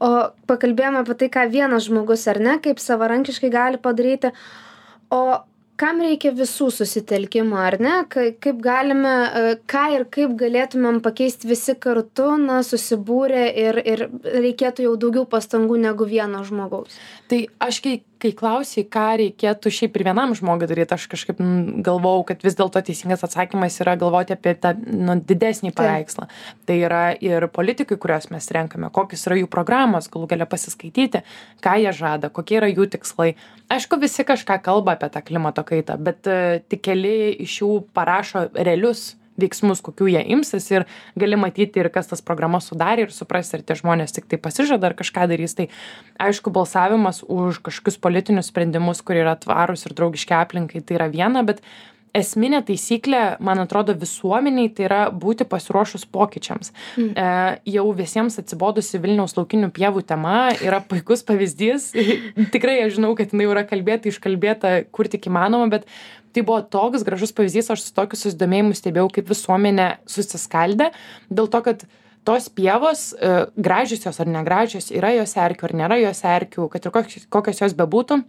O 0.03 0.07
pakalbėjome 0.51 0.99
apie 0.99 1.15
tai, 1.15 1.29
ką 1.31 1.45
vienas 1.51 1.85
žmogus 1.87 2.25
ar 2.27 2.41
ne, 2.43 2.57
kaip 2.59 2.75
savarankiškai 2.83 3.49
gali 3.53 3.77
padaryti. 3.79 4.33
O 5.15 5.19
kam 5.79 6.01
reikia 6.03 6.33
visų 6.35 6.67
susitelkimo, 6.75 7.55
ar 7.55 7.77
ne? 7.79 7.93
Ka- 8.11 8.33
Kaip 8.43 8.59
galime, 8.61 9.13
e, 9.31 9.55
ką 9.65 9.83
ir 9.95 10.03
kaip 10.11 10.35
galėtumėm 10.37 10.99
pakeisti 11.01 11.47
visi 11.49 11.73
kartu, 11.75 12.35
na, 12.37 12.59
susibūrę 12.67 13.45
ir, 13.63 13.79
ir 13.87 14.03
reikėtų 14.43 14.85
jau 14.89 14.93
daugiau 14.99 15.25
pastangų 15.25 15.79
negu 15.87 16.05
vieno 16.05 16.43
žmogaus. 16.43 16.91
tai 17.29 17.47
aš 17.59 17.79
kai 17.81 18.01
kai 18.23 18.31
klausei 18.37 18.85
ką 18.87 19.05
reikėtų 19.19 19.71
šiaip 19.73 19.97
ir 19.97 20.05
vienam 20.07 20.33
žmogui 20.37 20.67
daryt 20.69 20.93
aš 20.95 21.07
kažkaip 21.11 21.41
mm, 21.41 21.83
galvojau 21.85 22.23
kad 22.31 22.45
vis 22.45 22.57
dėlto 22.59 22.81
teisingas 22.85 23.25
atsakymas 23.27 23.79
yra 23.83 23.95
galvoti 23.99 24.35
apie 24.35 24.55
tą 24.59 24.73
nu 24.79 25.17
didesnį 25.19 25.73
paveikslą. 25.75 26.29
Tai 26.67 26.77
yra 26.79 27.03
ir 27.19 27.47
politikai 27.53 27.97
kuriuos 27.99 28.29
mes 28.33 28.49
renkame 28.55 28.91
kokios 28.95 29.25
yra 29.27 29.39
jų 29.41 29.49
programos 29.51 30.09
galų 30.13 30.29
gale 30.35 30.47
pasiskaityti 30.49 31.23
ką 31.63 31.75
jie 31.83 31.95
žada 31.95 32.31
kokie 32.33 32.59
yra 32.61 32.71
jų 32.71 32.87
tikslai. 32.95 33.33
Aišku 33.73 33.99
visi 34.01 34.25
kažką 34.27 34.59
kalba 34.63 34.95
apie 34.97 35.11
tą 35.11 35.23
klimato 35.25 35.65
kaitą 35.67 35.97
bet 35.99 36.29
e, 36.29 36.61
tik 36.69 36.85
keli 36.87 37.33
iš 37.43 37.59
jų 37.63 37.73
parašo 37.95 38.47
realius 38.53 39.13
veiksmus 39.39 39.81
kokių 39.85 40.09
jie 40.13 40.23
imsis 40.35 40.69
ir 40.71 40.87
gali 41.19 41.39
matyti 41.39 41.81
ir 41.81 41.89
kas 41.93 42.11
tas 42.11 42.21
programas 42.25 42.69
sudarė 42.69 43.07
ir 43.07 43.15
suprasti 43.15 43.59
ar 43.59 43.65
tie 43.67 43.77
žmonės 43.79 44.15
tiktai 44.17 44.41
pasižada 44.41 44.91
ar 44.91 44.97
kažką 44.99 45.29
darys. 45.31 45.55
Tai 45.57 45.69
aišku 46.21 46.53
balsavimas 46.53 47.23
už 47.27 47.63
kažkokius 47.65 47.99
politinius 48.03 48.51
sprendimus 48.53 49.01
kurie 49.05 49.23
yra 49.25 49.37
tvarūs 49.39 49.87
ir 49.87 49.97
draugiški 49.97 50.37
aplinkai 50.37 50.83
tai 50.83 50.99
yra 50.99 51.09
viena 51.13 51.45
bet 51.47 51.63
esminė 52.13 52.61
taisyklė 52.67 53.21
man 53.43 53.61
atrodo 53.63 53.95
visuomenei 53.97 54.69
tai 54.75 54.85
yra 54.87 55.01
būti 55.09 55.47
pasiruošus 55.49 56.05
pokyčiams. 56.13 56.71
Mm. 56.97 57.11
e, 57.17 57.27
jau 57.75 57.85
visiems 57.97 58.37
atsibodusi 58.41 59.01
vilniaus 59.01 59.35
laukinių 59.37 59.71
pievų 59.73 60.05
tema 60.09 60.51
yra 60.61 60.81
puikus 60.85 61.25
pavyzdys. 61.25 61.91
Tikrai 62.53 62.83
aš 62.85 62.99
žinau 62.99 63.13
kad 63.17 63.33
jinai 63.33 63.47
jau 63.47 63.55
yra 63.55 63.65
kalbėta 63.69 64.11
iškalbėta 64.11 64.75
kur 64.93 65.09
tik 65.09 65.29
įmanoma 65.31 65.71
bet 65.73 65.89
tai 66.33 66.43
buvo 66.45 66.61
toks 66.75 67.05
gražus 67.07 67.33
pavyzdys 67.35 67.71
aš 67.73 67.87
su 67.87 67.95
tokiu 67.97 68.19
susidomėjimu 68.19 68.77
stebėjau 68.77 69.09
kaip 69.17 69.29
visuomenė 69.31 69.89
susiskaldė 70.09 70.91
dėl 71.29 71.49
to 71.53 71.61
kad 71.65 71.85
tos 72.27 72.49
pievos 72.49 73.11
e, 73.13 73.33
gražios 73.55 74.05
jos 74.07 74.21
ar 74.23 74.31
negražios 74.31 74.91
yra 74.95 75.13
jos 75.17 75.35
erkių 75.39 75.69
ar 75.69 75.75
nėra 75.83 75.99
jos 76.01 76.23
erkių 76.27 76.69
kad 76.71 76.87
ir 76.87 76.95
kokios, 76.95 77.27
kokios 77.33 77.61
jos 77.65 77.77
bebūtų 77.77 78.23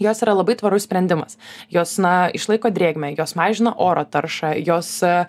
jos 0.00 0.24
yra 0.24 0.34
labai 0.38 0.56
tvarus 0.60 0.88
sprendimas 0.88 1.38
jos 1.70 1.96
na 2.02 2.30
išlaiko 2.34 2.72
drėgmę 2.74 3.12
jos 3.18 3.36
mažina 3.38 3.74
oro 3.76 4.04
taršą 4.04 4.54
jos 4.64 4.92
a, 5.06 5.26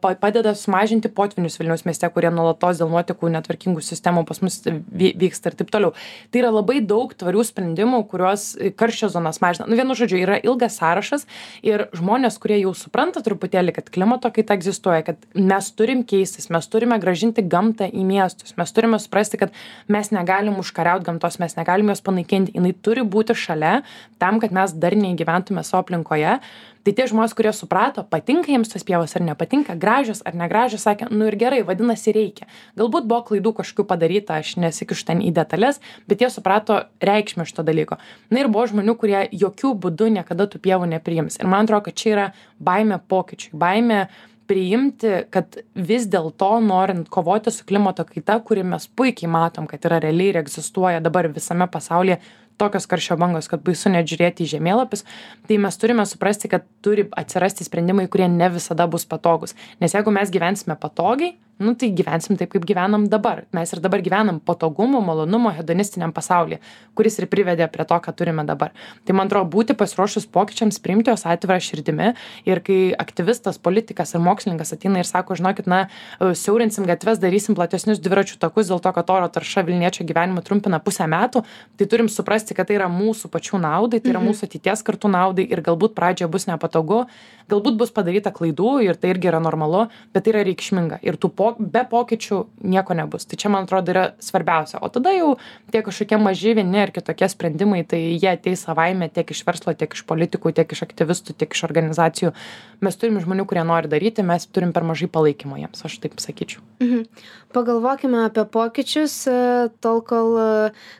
pa, 0.00 0.14
padeda 0.20 0.54
sumažinti 0.54 1.08
potvynius 1.08 1.58
Vilniaus 1.60 1.84
mieste, 1.86 2.08
kurie 2.12 2.30
nuolatos 2.34 2.80
dėl 2.80 2.90
nuotekų 2.92 3.30
netvarkingų 3.34 3.82
sistemų 3.84 4.24
pas 4.28 4.40
mus 4.44 4.60
vyksta 4.90 5.50
ir 5.50 5.58
taip 5.60 5.72
toliau. 5.72 5.94
Tai 6.30 6.42
yra 6.42 6.52
labai 6.54 6.80
daug 6.84 7.12
tvarių 7.16 7.44
sprendimų, 7.46 8.02
kuriuos 8.10 8.46
karščio 8.80 9.10
zonas 9.14 9.40
mažina. 9.42 9.68
Nu, 9.70 9.78
vienu 9.78 9.96
žodžiu, 9.98 10.20
yra 10.24 10.38
ilgas 10.40 10.78
sąrašas 10.80 11.26
ir 11.66 11.86
žmonės, 11.96 12.38
kurie 12.42 12.60
jau 12.62 12.72
supranta 12.76 13.22
truputėlį, 13.24 13.74
kad 13.76 13.90
klimato 13.92 14.30
kaita 14.34 14.56
egzistuoja, 14.58 15.04
kad 15.06 15.20
mes 15.34 15.70
turim 15.76 16.04
keistis, 16.08 16.50
mes 16.52 16.68
turime 16.70 16.98
gražinti 17.02 17.44
gamtą 17.46 17.88
į 17.90 18.06
miestus, 18.06 18.56
mes 18.60 18.74
turime 18.76 19.00
suprasti, 19.02 19.40
kad 19.40 19.54
mes 19.90 20.12
negalim 20.14 20.58
užkariauti 20.62 21.08
gamtos, 21.08 21.40
mes 21.42 21.56
negalim 21.58 21.92
jos 21.92 22.04
panaikinti, 22.06 22.56
jinai 22.56 22.74
turi 22.76 23.04
būti 23.06 23.36
šalia 23.36 23.80
tam, 24.22 24.40
kad 24.42 24.52
mes 24.54 24.74
darniai 24.76 25.16
gyventume 25.18 25.64
savo 25.66 25.84
aplinkoje. 25.84 26.38
Tai 26.80 26.94
tie 26.96 27.04
žmonės, 27.10 27.34
kurie 27.36 27.50
suprato, 27.52 28.00
patinka 28.08 28.48
jiems 28.48 28.70
tos 28.72 28.86
pievos 28.88 29.12
ar 29.18 29.24
nepatinka, 29.26 29.74
gražios 29.76 30.22
ar 30.24 30.36
negražios, 30.38 30.80
sakė, 30.86 31.10
nu 31.12 31.26
ir 31.28 31.36
gerai, 31.36 31.58
vadinasi, 31.68 32.14
reikia. 32.16 32.48
Galbūt 32.80 33.04
buvo 33.10 33.20
klaidų 33.28 33.52
kažkokių 33.58 33.84
padaryta, 33.90 34.38
aš 34.40 34.54
nesikišu 34.64 35.04
ten 35.10 35.20
į 35.20 35.34
detalės, 35.36 35.82
bet 36.08 36.24
jie 36.24 36.30
suprato 36.32 36.78
reikšmę 37.04 37.44
šito 37.44 37.66
dalyko. 37.68 38.00
Na 38.32 38.40
ir 38.40 38.48
buvo 38.48 38.64
žmonių, 38.72 38.96
kurie 38.96 39.20
jokių 39.28 39.74
būdų 39.84 40.08
niekada 40.16 40.48
tų 40.48 40.62
pievų 40.64 40.88
nepriims. 40.94 41.36
Ir 41.36 41.52
man 41.52 41.68
atrodo, 41.68 41.90
kad 41.90 42.00
čia 42.00 42.14
yra 42.14 42.26
baime 42.56 42.96
pokyčiui, 43.12 43.52
baime 43.60 44.06
priimti, 44.50 45.12
kad 45.30 45.60
vis 45.78 46.08
dėlto, 46.10 46.48
norint 46.64 47.08
kovoti 47.12 47.52
su 47.54 47.66
klimato 47.68 48.02
kaita, 48.08 48.40
kuri 48.46 48.64
mes 48.66 48.88
puikiai 48.98 49.30
matom, 49.30 49.68
kad 49.70 49.84
yra 49.86 50.00
realiai 50.02 50.32
ir 50.32 50.40
egzistuoja 50.40 51.02
dabar 51.04 51.28
visame 51.30 51.68
pasaulyje, 51.70 52.18
tokios 52.60 52.88
karščio 52.90 53.16
bangos 53.20 53.50
kad 53.50 53.64
baisu 53.66 53.92
net 53.92 54.08
žiūrėti 54.10 54.46
į 54.46 54.54
žemėlapius 54.54 55.06
tai 55.48 55.60
mes 55.64 55.80
turime 55.80 56.06
suprasti 56.08 56.50
kad 56.52 56.66
turi 56.84 57.08
atsirasti 57.22 57.66
sprendimai 57.66 58.08
kurie 58.12 58.28
ne 58.30 58.50
visada 58.52 58.86
bus 58.90 59.08
patogūs. 59.08 59.56
Nes 59.80 59.96
jeigu 59.96 60.12
mes 60.14 60.32
gyvensime 60.32 60.76
patogiai 60.80 61.36
nu 61.60 61.74
tai 61.74 61.90
gyvensim 61.92 62.38
taip 62.40 62.52
kaip 62.54 62.64
gyvenam 62.66 63.06
dabar. 63.10 63.44
Mes 63.52 63.72
ir 63.72 63.80
dabar 63.84 64.00
gyvenam 64.00 64.40
patogumo 64.40 65.00
malonumo 65.04 65.52
hedonistiniam 65.52 66.12
pasaulyje 66.16 66.60
kuris 66.96 67.18
ir 67.20 67.28
privedė 67.32 67.68
prie 67.72 67.84
to 67.84 67.98
ką 68.00 68.14
turime 68.16 68.44
dabar. 68.48 68.72
Tai 69.04 69.16
man 69.16 69.28
atrodo 69.30 69.50
būti 69.52 69.76
pasiruošus 69.78 70.26
pokyčiams 70.32 70.80
priimti 70.82 71.10
juos 71.12 71.26
atvira 71.28 71.58
širdimi. 71.60 72.14
Ir 72.48 72.60
kai 72.64 72.78
aktyvistas 72.98 73.58
politikas 73.58 74.14
ar 74.14 74.24
mokslininkas 74.24 74.72
ateina 74.76 75.00
ir 75.00 75.08
sako 75.08 75.36
žinokit 75.38 75.68
na 75.70 75.88
siaurinsim 76.20 76.86
gatves 76.88 77.20
darysim 77.22 77.56
platesnius 77.58 78.00
dviračių 78.02 78.38
takus 78.40 78.68
dėl 78.72 78.80
to 78.80 78.92
kad 78.96 79.10
oro 79.10 79.28
tarša 79.28 79.64
vilniečio 79.68 80.04
gyvenimą 80.08 80.44
trumpina 80.44 80.80
pusę 80.80 81.06
metų 81.10 81.44
tai 81.76 81.86
turim 81.86 82.08
suprasti 82.08 82.56
kad 82.56 82.68
tai 82.70 82.78
yra 82.80 82.88
mūsų 82.92 83.30
pačių 83.32 83.60
naudai 83.60 84.00
tai 84.00 84.12
yra 84.14 84.20
Mhm. 84.20 84.28
mūsų 84.30 84.48
ateities 84.48 84.82
kartų 84.86 85.10
naudai 85.10 85.46
ir 85.50 85.62
galbūt 85.64 85.94
pradžioje 85.96 86.30
bus 86.30 86.46
nepatogu 86.46 87.06
galbūt 87.50 87.76
bus 87.76 87.90
padaryta 87.90 88.30
klaidų 88.30 88.84
ir 88.84 88.94
tai 88.94 89.10
irgi 89.14 89.28
yra 89.32 89.40
normalu 89.40 89.88
bet 90.14 90.24
tai 90.24 90.32
yra 90.34 90.44
reikšminga. 90.46 91.00
Ir 91.02 91.16
tų 91.16 91.32
po 91.34 91.49
be 91.58 91.84
pokyčių 91.90 92.40
nieko 92.74 92.96
nebus 92.98 93.26
tai 93.30 93.38
čia 93.40 93.52
man 93.52 93.68
atrodo 93.68 93.94
yra 93.94 94.04
svarbiausia 94.22 94.80
o 94.82 94.88
tada 94.92 95.14
jau 95.16 95.34
tie 95.72 95.82
kažkokie 95.86 96.20
maži 96.22 96.54
vieni 96.58 96.82
ar 96.82 96.94
kitokie 96.94 97.28
sprendimai 97.32 97.82
tai 97.88 98.00
jie 98.14 98.30
ateis 98.32 98.66
savaime 98.66 99.10
tiek 99.12 99.30
iš 99.30 99.44
verslo 99.48 99.74
tiek 99.74 99.94
iš 99.94 100.04
politikų 100.08 100.54
tiek 100.56 100.72
iš 100.76 100.84
aktyvistų 100.88 101.36
tiek 101.40 101.54
iš 101.56 101.64
organizacijų 101.68 102.34
mes 102.80 103.00
turim 103.00 103.20
žmonių 103.22 103.46
kurie 103.50 103.64
nori 103.66 103.90
daryti 103.92 104.26
mes 104.26 104.46
turim 104.46 104.74
per 104.76 104.86
mažai 104.86 105.10
palaikymo 105.12 105.60
jiems 105.60 105.86
aš 105.86 106.00
taip 106.02 106.20
sakyčiau 106.22 106.64
Mhm. 106.80 107.04
Pagalvokime 107.52 108.24
apie 108.24 108.44
pokyčius, 108.48 109.26
e, 109.28 109.68
tol 109.84 110.00
kol 110.00 110.36
e, 110.40 110.46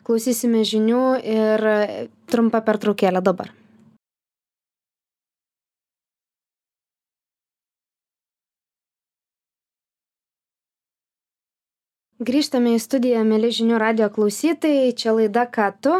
klausysime 0.04 0.60
žinių 0.60 1.04
ir 1.24 1.64
e, 1.64 1.78
trumpa 2.28 2.60
pertraukėlė 2.66 3.22
dabar. 3.24 3.48
Grįžtame 12.20 12.74
į 12.76 12.80
studiją, 12.84 13.22
mėly 13.24 13.48
žinių 13.56 13.78
radio 13.80 14.10
klausytojai, 14.12 14.90
čia 14.92 15.14
laida 15.16 15.46
Ką 15.48 15.70
tu. 15.80 15.94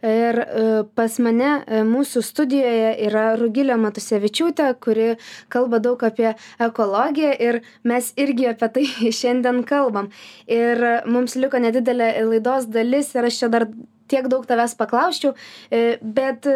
Ir 0.00 0.38
e, 0.40 0.62
pas 0.96 1.18
mane 1.20 1.48
e, 1.58 1.82
mūsų 1.84 2.22
studijoje 2.24 2.94
yra 3.04 3.24
Rugilė 3.36 3.76
Matusevičiūtė, 3.82 4.70
kuri 4.80 5.08
kalba 5.52 5.82
daug 5.84 6.00
apie 6.08 6.30
ekologiją 6.64 7.34
ir 7.36 7.60
mes 7.84 8.12
irgi 8.16 8.48
apie 8.54 8.70
tai 8.78 8.86
šiandien 9.20 9.60
kalbam. 9.68 10.08
Ir 10.48 10.80
mums 11.04 11.36
liko 11.36 11.60
nedidelė 11.60 12.14
laidos 12.30 12.70
dalis 12.72 13.12
ir 13.12 13.28
aš 13.28 13.42
čia 13.42 13.52
dar 13.52 13.68
tiek 14.08 14.30
daug 14.32 14.48
tavęs 14.48 14.72
paklausčiau, 14.78 15.34
e, 15.68 15.98
bet 16.00 16.48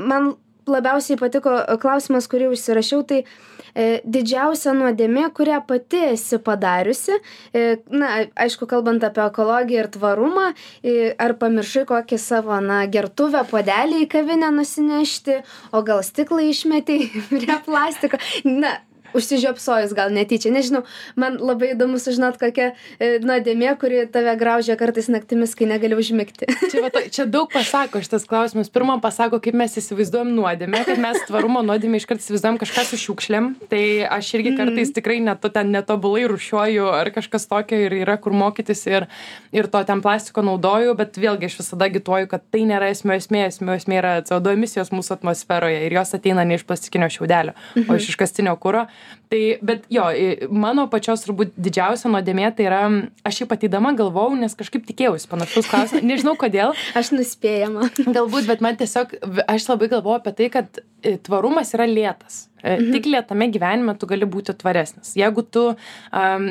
man 0.00 0.32
labiausiai 0.68 1.18
patiko 1.20 1.54
klausimas, 1.80 2.28
kurį 2.30 2.50
užsirašiau, 2.54 3.04
tai 3.06 3.20
e, 3.22 4.00
didžiausia 4.04 4.74
nuodėmė, 4.76 5.28
kurią 5.36 5.60
pati 5.68 6.02
esi 6.10 6.40
padariusi, 6.42 7.20
e, 7.54 7.64
na, 7.92 8.12
aišku, 8.44 8.68
kalbant 8.70 9.04
apie 9.06 9.24
ekologiją 9.26 9.86
ir 9.86 9.90
tvarumą, 9.96 10.50
e, 10.82 11.14
ar 11.20 11.36
pamiršai 11.40 11.86
kokį 11.90 12.20
savo, 12.20 12.58
na, 12.64 12.82
gertuvę 12.90 13.44
podelį 13.50 14.04
į 14.04 14.10
kavinę 14.16 14.52
nusinešti, 14.58 15.40
o 15.72 15.84
gal 15.86 16.04
stiklą 16.06 16.44
išmeti 16.50 17.02
prie 17.32 17.60
plastiko. 17.66 18.20
Na, 18.48 18.78
užsižiopsojus 19.16 19.94
gal 19.96 20.12
netyčia, 20.14 20.52
nežinau, 20.54 20.84
man 21.18 21.38
labai 21.40 21.72
įdomu 21.74 22.00
sužinot, 22.02 22.38
kokia 22.40 22.72
e, 22.98 23.18
nuodėmė, 23.24 23.72
kuri 23.80 24.04
tave 24.12 24.34
graužia 24.40 24.76
kartais 24.80 25.10
naktimis, 25.12 25.54
kai 25.58 25.68
negali 25.70 25.98
užmigti. 25.98 26.48
čia, 26.70 26.82
va, 26.84 26.90
čia 27.12 27.26
daug 27.30 27.50
pasako 27.52 28.02
šitas 28.04 28.26
klausimas. 28.30 28.70
Pirmą 28.72 28.98
pasako, 29.02 29.40
kaip 29.42 29.56
mes 29.58 29.76
įsivaizduojam 29.80 30.32
nuodėmę, 30.36 30.82
kad 30.88 31.00
mes 31.02 31.20
tvarumo 31.28 31.62
nuodėmę 31.66 32.00
iškart 32.00 32.22
įsivaizduojam 32.22 32.60
kažką 32.62 32.86
su 32.88 33.00
šiukšlėm. 33.04 33.52
Tai 33.70 33.82
aš 34.18 34.32
irgi 34.38 34.54
kartais 34.58 34.94
tikrai 34.96 35.20
neto, 35.24 35.50
ten 35.52 35.72
netobulai 35.74 36.26
rušiuoju 36.30 36.88
ar 36.94 37.10
kažkas 37.14 37.48
tokio 37.50 37.78
ir 37.86 37.96
yra 38.02 38.16
kur 38.20 38.34
mokytis 38.36 38.84
ir, 38.90 39.06
ir 39.54 39.68
to 39.70 39.82
ten 39.86 40.02
plastiko 40.04 40.44
naudoju, 40.46 40.94
bet 40.98 41.18
vėlgi 41.20 41.50
aš 41.50 41.58
visada 41.62 41.88
agituoju, 41.90 42.30
kad 42.30 42.44
tai 42.52 42.64
nėra 42.68 42.90
esmė, 42.94 43.18
esmė, 43.20 43.46
esmė, 43.50 43.76
esmė 43.80 44.00
yra 44.00 44.14
CO2 44.26 44.56
emisijos 44.56 44.92
mūsų 44.94 45.16
atmosferoje 45.18 45.84
ir 45.86 45.96
jos 45.98 46.14
ateina 46.16 46.44
ne 46.46 46.58
iš 46.58 46.66
plastikinio 46.68 47.10
šiaudelio, 47.12 47.56
o 47.86 47.98
iš 47.98 48.12
iškastinio 48.14 48.56
kūro. 48.60 48.86
Tai, 49.30 49.40
bet 49.62 49.84
jo, 49.94 50.04
mano 50.50 50.88
pačios 50.90 51.22
turbūt 51.22 51.52
didžiausia 51.54 52.10
nuodėmė 52.10 52.48
tai 52.58 52.66
yra, 52.66 52.80
aš 53.22 53.44
jį 53.44 53.46
patydama 53.52 53.92
galvojau, 53.94 54.34
nes 54.40 54.56
kažkaip 54.58 54.88
tikėjausi 54.88 55.30
panašus 55.30 55.68
klausimas, 55.70 56.02
nežinau 56.02 56.34
kodėl, 56.40 56.74
Aš 56.98 57.12
nuspėjama. 57.14 57.92
galbūt, 58.10 58.48
bet 58.50 58.64
man 58.64 58.78
tiesiog, 58.80 59.14
aš 59.46 59.68
labai 59.70 59.90
galvoju 59.94 60.18
apie 60.18 60.34
tai, 60.34 60.50
kad 60.58 60.82
tvarumas 61.26 61.70
yra 61.78 61.86
lėtas. 61.86 62.49
Mhm. 62.62 62.90
Tik 62.94 63.08
lėtame 63.10 63.48
gyvenime 63.52 63.94
tu 63.98 64.08
gali 64.10 64.28
būti 64.28 64.54
tvaresnis. 64.60 65.14
Jeigu 65.18 65.44
tu 65.48 65.66
um, 65.70 66.48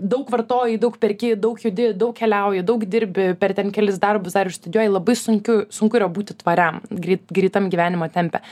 daug 0.00 0.30
vartoji, 0.32 0.78
daug 0.82 0.96
perki, 1.02 1.34
daug 1.36 1.60
judi, 1.60 1.90
daug 1.98 2.14
keliauji, 2.16 2.64
daug 2.66 2.86
dirbi, 2.88 3.32
per 3.38 3.54
ten 3.56 3.72
kelis 3.74 4.00
darbus 4.02 4.36
dar 4.36 4.48
ir 4.48 4.56
studijuoji, 4.56 4.92
labai 4.92 5.16
sunku, 5.18 5.58
sunku 5.72 6.00
yra 6.00 6.08
būti 6.12 6.36
tvariam, 6.40 6.80
greit, 6.90 7.26
greitam 7.32 7.68
gyvenimo 7.72 8.08
tempe. 8.12 8.42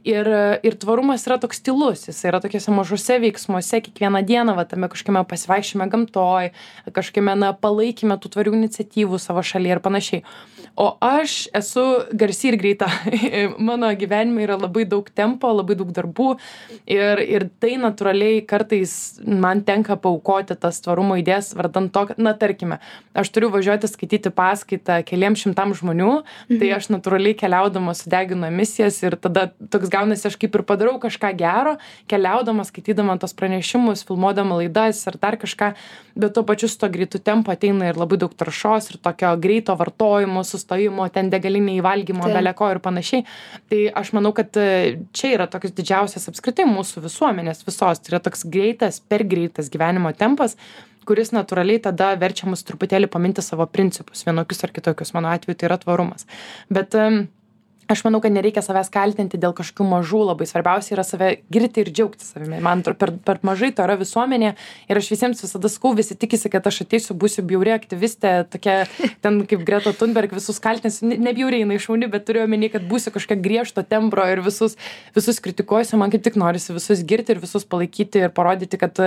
Ir, 0.00 0.28
ir 0.64 0.76
tvarumas 0.80 1.26
yra 1.28 1.36
toks 1.40 1.58
stilus, 1.60 2.06
jis 2.08 2.22
yra 2.28 2.40
tokiuose 2.40 2.72
mažose 2.72 3.18
veiksmuose, 3.20 3.82
kiekvieną 3.84 4.22
dieną, 4.24 4.54
va, 4.56 4.64
tame 4.68 4.88
kažkokiame 4.88 5.26
pasivaikščiame 5.28 5.88
gamtoj, 5.92 6.48
kažkokiame 6.96 7.34
na, 7.36 7.52
palaikime 7.52 8.16
tų 8.16 8.32
tvarių 8.32 8.56
iniciatyvų 8.62 9.20
savo 9.20 9.44
šalyje 9.44 9.76
ir 9.76 9.82
panašiai. 9.84 10.24
O 10.76 10.96
aš 11.00 11.48
esu 11.54 11.82
garsi 12.12 12.48
ir 12.48 12.56
greita. 12.56 12.86
Mano 13.58 13.88
gyvenime 13.94 14.42
yra 14.46 14.56
labai 14.56 14.84
daug 14.88 15.08
tempo, 15.14 15.50
labai 15.52 15.74
daug 15.76 15.90
darbų, 15.92 16.36
ir 16.90 17.20
ir 17.20 17.44
tai 17.60 17.74
natūraliai 17.80 18.40
kartais 18.48 18.92
man 19.26 19.60
tenka 19.66 19.96
paaukoti 20.00 20.56
tas 20.60 20.80
tvarumo 20.80 21.16
idėjas 21.20 21.52
vardan 21.58 21.88
to 21.92 22.06
kad 22.10 22.18
na 22.18 22.32
tarkime 22.38 22.78
aš 23.14 23.30
turiu 23.34 23.50
važiuoti 23.52 23.90
skaityti 23.90 24.30
paskaitą 24.34 25.00
keliem 25.06 25.36
šimtam 25.36 25.74
žmonių 25.76 26.22
tai 26.48 26.70
Mhm. 26.70 26.76
aš 26.76 26.88
natūraliai 26.94 27.36
keliaudama 27.38 27.94
sudeginu 27.94 28.46
emisijas 28.48 29.02
ir 29.02 29.16
tada 29.16 29.50
toks 29.70 29.90
gaunasi 29.92 30.26
aš 30.28 30.36
kaip 30.40 30.54
ir 30.54 30.62
padarau 30.62 30.96
kažką 31.02 31.34
gero 31.36 31.76
keliaudama 32.08 32.64
skaitydama 32.64 33.18
tuos 33.20 33.34
pranešimus 33.34 34.04
filmuodama 34.06 34.56
laidas 34.62 35.06
ar 35.06 35.18
dar 35.20 35.36
kažką 35.36 35.74
bet 36.16 36.34
tuo 36.34 36.42
pačiu 36.42 36.68
su 36.68 36.78
tuo 36.78 36.88
greitu 36.88 37.18
tempu 37.18 37.50
ateina 37.52 37.88
ir 37.90 37.96
labai 38.00 38.18
daug 38.18 38.34
taršos 38.34 38.90
ir 38.90 38.96
tokio 39.02 39.36
greito 39.36 39.74
vartojimo 39.76 40.44
sustojimo 40.44 40.69
ten 41.14 41.30
degalinėj 41.32 41.80
valgymo 41.84 42.26
Taip. 42.26 42.36
bele 42.38 42.52
ko 42.58 42.70
ir 42.70 42.82
panašiai. 42.84 43.24
Tai 43.70 43.80
aš 44.02 44.12
manau 44.16 44.34
kad 44.36 44.56
e, 44.60 45.00
čia 45.16 45.34
yra 45.38 45.48
toks 45.50 45.74
didžiausias 45.76 46.30
apskritai 46.30 46.68
mūsų 46.68 47.04
visuomenės 47.06 47.64
visos. 47.66 48.00
Tai 48.02 48.14
yra 48.14 48.22
toks 48.22 48.46
greitas 48.46 49.00
per 49.00 49.26
greitas 49.28 49.72
gyvenimo 49.72 50.12
tempas 50.16 50.56
kuris 51.08 51.32
natūraliai 51.34 51.80
tada 51.82 52.12
verčia 52.20 52.46
mus 52.50 52.62
truputėlį 52.66 53.08
paminti 53.10 53.42
savo 53.42 53.66
principus. 53.66 54.22
Vienokius 54.26 54.62
ar 54.66 54.74
kitokius. 54.76 55.14
Mano 55.16 55.32
atveju 55.32 55.58
tai 55.58 55.70
yra 55.70 55.78
tvarumas. 55.80 56.26
Bet 56.70 56.94
em, 56.98 57.24
aš 57.90 58.04
manau 58.06 58.20
kad 58.22 58.32
nereikia 58.32 58.62
savęs 58.64 58.90
kaltinti 58.92 59.38
dėl 59.40 59.54
kažkokių 59.56 59.86
mažų 59.90 60.22
labai 60.30 60.46
svarbiausia 60.48 60.94
yra 60.96 61.04
save 61.06 61.30
girti 61.52 61.82
ir 61.84 61.90
džiaugtis 61.90 62.32
savimi. 62.34 62.60
Man 62.62 62.84
atrodo 62.84 62.98
per 63.00 63.12
per 63.26 63.40
mažai 63.46 63.70
to 63.74 63.84
yra 63.86 63.96
visuomenėje 64.00 64.54
ir 64.90 65.00
aš 65.00 65.10
visiems 65.12 65.42
visada 65.42 65.70
sakau 65.72 65.92
visi 65.98 66.16
tikisi 66.18 66.50
kad 66.52 66.66
aš 66.66 66.82
ateisiu 66.84 67.16
būsiu 67.18 67.44
bjauri 67.46 67.74
aktyvistė 67.74 68.32
tokia 68.52 68.76
ten 69.24 69.40
kaip 69.50 69.64
greta 69.66 69.92
thunberg 69.96 70.34
visus 70.36 70.60
kaltinsiu. 70.62 71.08
Ne 71.10 71.18
ne 71.20 71.34
bjauri 71.36 71.62
jinai 71.62 71.78
šauni 71.82 72.10
bet 72.10 72.26
turiu 72.28 72.44
omeny 72.46 72.70
kad 72.72 72.86
būsiu 72.90 73.12
kažkokia 73.14 73.40
griežto 73.42 73.84
tembro 73.86 74.26
ir 74.30 74.42
visus 74.44 74.76
visus 75.16 75.40
kritikuosiu. 75.42 75.98
Man 76.00 76.14
kaip 76.14 76.24
tik 76.26 76.38
norisi 76.40 76.74
visus 76.76 77.04
girti 77.06 77.34
ir 77.34 77.42
visus 77.42 77.66
palaikyti 77.66 78.26
ir 78.26 78.34
parodyti 78.34 78.80
kad 78.80 78.98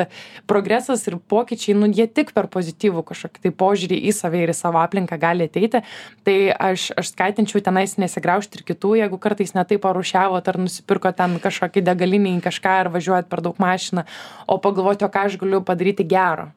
progresas 0.50 1.08
ir 1.08 1.18
pokyčiai 1.18 1.78
nu 1.80 1.92
jie 1.92 2.08
tik 2.08 2.34
per 2.36 2.50
pozityvų 2.52 3.06
kažkokį 3.12 3.46
tai 3.48 3.54
požiūrį 3.64 4.02
į 4.10 4.16
save 4.16 4.44
ir 4.44 4.54
į 4.54 4.58
savo 4.58 4.82
aplinką 4.84 5.20
gali 5.22 5.48
ateiti. 5.50 5.84
Tai 6.28 6.38
aš 6.72 6.90
aš 6.98 7.14
skatinčiau 7.14 7.62
tenais 7.64 7.96
nesigraužti 8.02 8.60
ir 8.60 8.66
kitų 8.74 8.96
jeigu 9.00 9.22
kartais 9.22 9.54
ne 9.56 9.64
taip 9.70 9.84
parūšiavot 9.86 10.50
ar 10.52 10.60
nusipirkot 10.66 11.18
ten 11.20 11.38
kažkokį 11.44 11.86
degalinėj 11.88 12.42
kažką 12.50 12.74
ar 12.84 12.92
važiuojat 12.94 13.30
per 13.32 13.44
daug 13.46 13.62
mašina 13.62 14.08
o 14.48 14.60
pagalvoti 14.62 15.08
o 15.08 15.12
ką 15.14 15.28
aš 15.30 15.40
galiu 15.42 15.64
padaryti 15.66 16.04
gero 16.04 16.50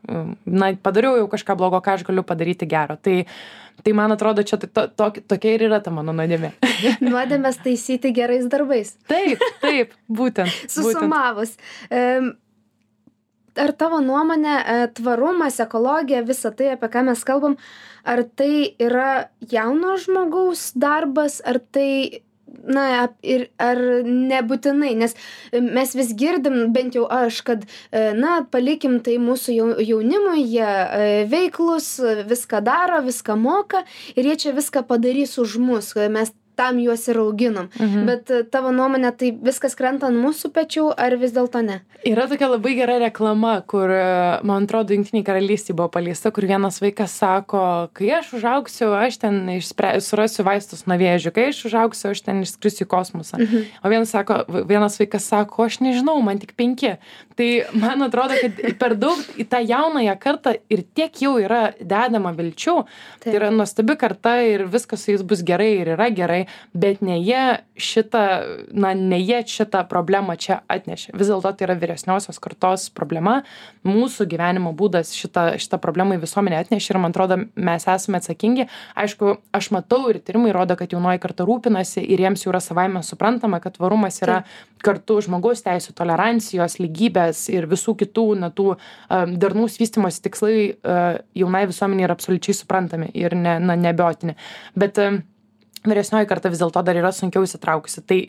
na 0.47 0.73
padariau 0.75 1.21
jau 1.21 1.31
kažką 1.37 1.59
blogo 1.61 1.83
ką 1.85 2.01
aš 2.01 2.09
galiu 2.09 2.27
padaryti 2.27 2.69
gero 2.69 2.97
tai 2.97 3.23
tai 3.85 3.93
man 3.93 4.13
atrodo 4.13 4.43
čia 4.43 4.59
to, 4.59 4.87
to, 4.89 5.11
tokia 5.29 5.55
ir 5.55 5.67
yra 5.69 5.81
ta 5.85 5.93
mano 5.95 6.15
nuodėmė 6.17 6.53
Nuodėmės 7.05 7.61
taisyti 7.65 8.13
gerais 8.17 8.49
darbais. 8.51 8.95
taip 9.11 9.43
taip 9.63 9.95
būtent 10.09 10.51
būtent 10.67 10.73
Susumavus. 10.73 11.57
Em, 11.91 12.33
Ar 13.57 13.73
tavo 13.73 14.03
nuomonė, 14.05 14.55
e, 14.59 14.87
tvarumas, 14.99 15.61
ekologija, 15.65 16.23
visa 16.29 16.53
tai, 16.53 16.75
apie 16.75 16.91
ką 16.93 17.07
mes 17.09 17.25
kalbam, 17.25 17.57
ar 18.05 18.23
tai 18.37 18.77
yra 18.83 19.29
jauno 19.53 19.97
žmogaus 20.01 20.71
darbas, 20.77 21.41
ar 21.45 21.59
tai, 21.73 22.23
na, 22.67 23.09
ir, 23.27 23.47
ar 23.63 23.81
nebūtinai, 24.07 24.93
nes 24.99 25.17
e, 25.17 25.61
mes 25.61 25.95
vis 25.97 26.13
girdim, 26.19 26.59
bent 26.75 26.97
jau 26.99 27.07
aš, 27.11 27.41
kad, 27.47 27.67
e, 27.91 28.11
na, 28.19 28.39
palikim 28.51 28.99
tai 29.05 29.19
mūsų 29.23 29.57
jau- 29.57 29.77
jaunimui, 29.83 30.45
jie 30.45 30.67
e, 30.67 31.13
veiklus, 31.31 31.95
viską 32.29 32.63
daro, 32.67 33.03
viską 33.07 33.39
moka 33.41 33.85
ir 34.17 34.29
jie 34.31 34.37
čia 34.47 34.57
viską 34.57 34.87
padarys 34.89 35.39
už 35.43 35.59
mus, 35.63 35.95
mes 36.11 36.33
tam 36.57 36.81
juos 36.81 37.05
ir 37.09 37.21
auginam. 37.21 37.69
Mhm. 37.79 38.07
Bet 38.09 38.33
e, 38.33 38.43
tavo 38.51 38.73
nuomonė, 38.75 39.13
tai 39.19 39.33
viskas 39.49 39.77
krenta 39.79 40.09
ant 40.11 40.19
mūsų 40.21 40.51
pečių, 40.57 40.89
ar 40.97 41.17
vis 41.21 41.35
dėlto 41.37 41.63
ne? 41.65 41.81
Yra 42.07 42.27
tokia 42.31 42.49
labai 42.51 42.75
gera 42.79 42.99
reklama, 43.03 43.59
kur, 43.69 43.91
e, 43.93 44.07
man 44.47 44.67
atrodo, 44.67 44.97
Junktiniai 44.97 45.27
karalystėje 45.27 45.77
buvo 45.77 45.91
paleista, 45.93 46.33
kur 46.35 46.47
vienas 46.49 46.81
vaikas 46.83 47.15
sako, 47.21 47.63
kai 47.97 48.11
aš 48.21 48.33
užaugsiu, 48.39 48.91
aš 48.97 49.21
ten 49.25 49.41
išspre... 49.57 49.97
surasiu 50.05 50.47
vaistus 50.47 50.87
nuo 50.89 50.99
vėžių, 51.01 51.35
kai 51.37 51.49
aš 51.53 51.65
užaugsiu, 51.71 52.13
aš 52.15 52.25
ten 52.27 52.43
išskrisiu 52.47 52.87
į 52.87 52.91
kosmosą. 52.95 53.41
Mhm. 53.43 53.69
O 53.83 53.93
vienas, 53.93 54.15
sako, 54.15 54.43
vienas 54.69 54.99
vaikas 55.03 55.29
sako, 55.29 55.69
aš 55.69 55.81
nežinau, 55.85 56.19
man 56.25 56.41
tik 56.43 56.57
penki. 56.57 56.97
Tai 57.37 57.49
man 57.77 58.07
atrodo, 58.07 58.37
kad 58.41 58.61
per 58.81 58.95
daug 58.97 59.21
į 59.37 59.45
tą 59.51 59.61
jaunąją 59.61 60.15
kartą 60.21 60.55
ir 60.73 60.83
tiek 60.97 61.21
jau 61.21 61.35
yra 61.43 61.75
dedama 61.77 62.33
vilčių. 62.37 62.77
Tai 63.21 63.29
Taip. 63.29 63.37
yra 63.37 63.51
nuostabi 63.53 63.97
karta 64.01 64.39
ir 64.47 64.65
viskas 64.73 65.05
su 65.05 65.13
jais 65.13 65.25
bus 65.27 65.43
gerai 65.45 65.75
ir 65.83 65.93
yra 65.97 66.09
gerai, 66.15 66.46
bet 66.75 67.03
ne 67.05 67.19
jie 67.21 67.61
šitą, 67.77 68.25
na, 68.73 68.93
ne 68.97 69.19
jie 69.21 69.43
šitą 69.47 69.85
problemą 69.91 70.37
čia 70.41 70.61
atnešė. 70.73 71.15
Vis 71.17 71.31
dėlto 71.31 71.53
tai 71.57 71.69
yra 71.69 71.77
vyresniosios 71.79 72.41
kartos 72.43 72.89
problema. 72.95 73.41
Mūsų 73.87 74.27
gyvenimo 74.31 74.73
būdas 74.77 75.13
šitą, 75.17 75.49
šitą 75.63 75.81
problemą 75.83 76.17
į 76.17 76.25
visuomenę 76.25 76.61
atnešė 76.65 76.95
ir 76.95 77.01
man 77.03 77.15
atrodo, 77.15 77.39
mes 77.55 77.87
esame 77.91 78.21
atsakingi. 78.21 78.69
Aišku, 78.99 79.37
aš 79.57 79.71
matau 79.77 80.07
ir 80.13 80.21
tyrimai 80.25 80.55
rodo, 80.57 80.79
kad 80.79 80.93
jaunoji 80.93 81.23
karta 81.23 81.47
rūpinasi 81.49 82.05
ir 82.05 82.25
jiems 82.25 82.47
jau 82.47 82.53
yra 82.55 82.63
savaime 82.65 83.05
suprantama, 83.07 83.61
kad 83.63 83.77
tvarumas 83.77 84.21
yra 84.25 84.43
kartu 84.85 85.19
žmogaus 85.25 85.65
teisų, 85.67 85.95
tolerancijos, 85.97 86.79
lygybės 86.83 87.47
ir 87.53 87.69
visų 87.71 87.97
kitų, 88.03 88.27
na, 88.43 88.51
tų 88.55 88.73
um, 88.75 89.37
darnaus 89.41 89.79
vystimosi 89.81 90.23
tikslai 90.27 90.59
uh, 90.75 91.21
jaunai 91.37 91.65
visuomeniai 91.71 92.09
yra 92.09 92.17
absoliučiai 92.19 92.57
suprantami 92.61 93.11
ir 93.17 93.35
ne, 93.39 93.57
na, 93.63 93.79
nebeotini. 93.81 94.37
Bet 94.79 95.01
um, 95.03 95.23
vyresnioji 95.91 96.29
karta 96.31 96.53
vis 96.53 96.63
dėlto 96.63 96.83
dar 96.87 96.99
yra 96.99 97.13
sunkiau 97.15 97.47
įsitraukusi. 97.47 98.05
Tai 98.07 98.21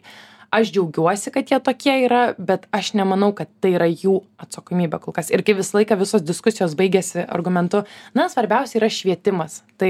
aš 0.51 0.71
džiaugiuosi, 0.71 1.31
kad 1.31 1.51
jie 1.51 1.59
tokie 1.63 1.93
yra, 2.05 2.21
bet 2.37 2.67
aš 2.75 2.93
nemanau, 2.97 3.33
kad 3.35 3.49
tai 3.61 3.73
yra 3.75 3.87
jų 3.89 4.21
atsakomybė 4.41 4.99
kol 5.03 5.15
kas. 5.15 5.31
Ir 5.33 5.43
kai 5.45 5.57
visą 5.57 5.79
laiką 5.79 5.97
visos 5.99 6.23
diskusijos 6.23 6.75
baigėsi 6.77 7.25
argumentu, 7.25 7.83
na, 8.15 8.27
svarbiausia 8.31 8.79
yra 8.79 8.89
švietimas. 8.93 9.61
Tai 9.77 9.89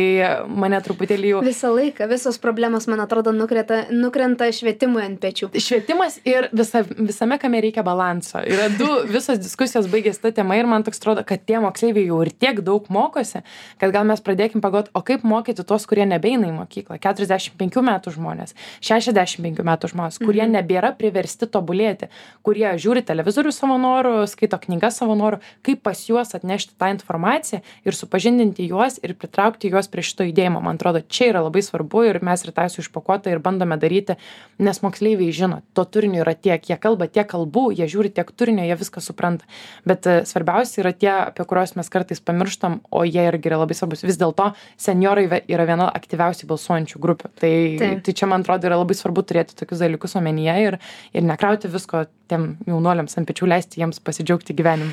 mane 0.50 0.80
truputėlį 0.84 1.30
jau... 1.32 1.41
Visą 1.46 1.72
laiką, 1.76 2.08
visos 2.12 2.39
problemos, 2.43 2.88
man 2.91 3.04
atrodo, 3.04 3.32
nukrenta, 3.36 3.86
nukrenta 3.93 4.50
švietimui 4.56 5.04
ant 5.06 5.20
pečių. 5.22 5.52
Švietimas 5.63 6.17
ir 6.28 6.50
visa, 6.56 6.82
visame 6.88 7.38
kame 7.41 7.62
reikia 7.63 7.86
balanso. 7.88 8.41
Yra 8.43 8.67
du, 8.74 8.88
visos 9.17 9.39
diskusijos 9.43 9.88
baigėsi 9.91 10.24
tą 10.24 10.34
temą 10.41 10.58
ir 10.58 10.70
man 10.70 10.88
toks 10.88 11.02
atrodo, 11.04 11.24
kad 11.28 11.46
tie 11.48 11.62
moksleiviai 11.63 12.10
jau 12.10 12.20
ir 12.26 12.34
tiek 12.34 12.63
daug 12.65 12.88
mokosi, 12.93 13.43
kad 13.80 13.93
gal 13.96 14.08
mes 14.10 14.24
pradėkim 14.24 14.63
pagalvoti, 14.63 14.91
o 14.98 15.04
kaip 15.06 15.24
mokyti 15.28 15.67
tuos, 15.67 15.86
kurie 15.88 16.08
nebeina 16.10 16.50
į 16.50 16.58
mokyklą. 16.58 17.00
45 17.04 17.84
metų 17.88 18.15
žmonės, 18.17 18.56
65 18.84 19.63
metų 19.67 19.93
žmonės, 19.93 20.20
kurie 20.24 20.46
Mhm. 20.47 20.57
nebėra 20.57 20.93
priversti 20.97 21.47
tobulėti, 21.51 22.10
kurie 22.45 22.67
žiūri 22.79 23.03
televizorių 23.05 23.51
savo 23.55 23.77
norų, 23.81 24.25
skaito 24.29 24.60
knygas 24.63 24.99
savo 25.01 25.15
norų, 25.19 25.41
kaip 25.65 25.83
pas 25.86 25.99
juos 26.07 26.33
atnešti 26.38 26.77
tą 26.79 26.91
informaciją 26.95 27.62
ir 27.86 27.97
supažindinti 27.97 28.67
juos 28.67 28.99
ir 29.03 29.13
pritraukti 29.19 29.71
juos 29.71 29.89
prie 29.91 30.03
šito 30.05 30.27
judėjimo. 30.27 30.62
Man 30.63 30.79
atrodo, 30.79 31.01
čia 31.01 31.31
yra 31.31 31.43
labai 31.45 31.63
svarbu 31.65 32.05
ir 32.10 32.21
mes 32.25 32.45
rytoj 32.47 32.71
su 32.73 32.81
išpakuota 32.83 33.31
ir 33.31 33.43
bandome 33.43 33.77
daryti, 33.77 34.17
nes 34.60 34.81
moksleiviai 34.81 35.33
žino, 35.36 35.62
to 35.77 35.86
turinio 35.86 36.23
yra 36.23 36.33
tiek, 36.33 36.63
jie 36.63 36.77
kalba 36.81 37.07
tiek 37.12 37.27
kalbų, 37.27 37.69
jie 37.77 37.88
žiūri 37.91 38.12
tiek 38.15 38.31
turinio, 38.31 38.65
jie 38.65 38.77
viską 38.79 39.03
supranta. 39.03 39.45
Bet 39.88 40.07
e, 40.07 40.19
svarbiausia 40.27 40.81
yra 40.83 40.93
tie, 40.95 41.12
apie 41.29 41.45
kuriuos 41.47 41.75
mes 41.77 41.91
kartais 41.93 42.21
pamirštam, 42.23 42.79
o 42.91 43.03
jie 43.07 43.27
irgi 43.29 43.51
yra 43.51 43.62
labai 43.63 43.77
svarbus. 43.77 44.03
Vis 44.07 44.19
dėlto 44.19 44.51
seniorai 44.81 45.27
yra 45.45 45.67
viena 45.69 45.89
aktyviausiai 45.93 46.49
balsuojančių 46.49 47.01
grupių. 47.03 47.31
Tai, 47.41 47.53
Taip. 47.81 48.03
tai 48.07 48.15
čia, 48.17 48.29
man 48.29 48.45
atrodo, 48.45 48.69
yra 48.69 48.79
labai 48.81 48.97
svarbu 48.97 49.23
turėti 49.27 49.57
tokius 49.57 49.83
dalykus 49.83 50.17
omenyje 50.38 50.58
ir, 50.67 50.80
ir 51.13 51.26
nekrauti 51.26 51.71
visko 51.71 52.06
tiem 52.30 52.58
jaunuoliams 52.67 53.17
ant 53.17 53.28
pečių, 53.28 53.47
leisti 53.50 53.82
jiems 53.82 54.00
pasidžiaugti 54.04 54.56
gyvenimu. 54.58 54.91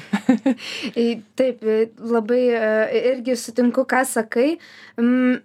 Taip, 1.38 1.64
labai 2.00 2.42
e, 2.54 2.74
irgi 3.14 3.36
sutinku, 3.36 3.84
ką 3.88 4.04
sakai, 4.08 4.54
Mm, 5.00 5.40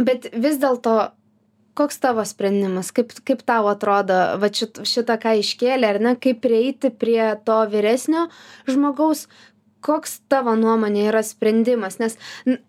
bet 0.00 0.30
vis 0.32 0.56
dėlto, 0.60 0.94
koks 1.76 1.98
tavo 2.00 2.24
sprendimas, 2.24 2.88
kaip, 2.96 3.12
kaip 3.26 3.42
tau 3.48 3.68
atrodo, 3.68 4.16
va 4.40 4.48
šit, 4.48 4.80
šitą 4.88 5.18
ką 5.20 5.36
iškėlė, 5.42 5.90
ar 5.92 6.00
ne, 6.00 6.14
kaip 6.20 6.40
prieiti 6.44 6.88
prie 6.88 7.34
to 7.44 7.58
vyresnio 7.72 8.26
žmogaus, 8.70 9.26
koks 9.84 10.20
tavo 10.32 10.56
nuomonė 10.58 11.04
yra 11.10 11.20
sprendimas, 11.22 12.00
nes 12.00 12.16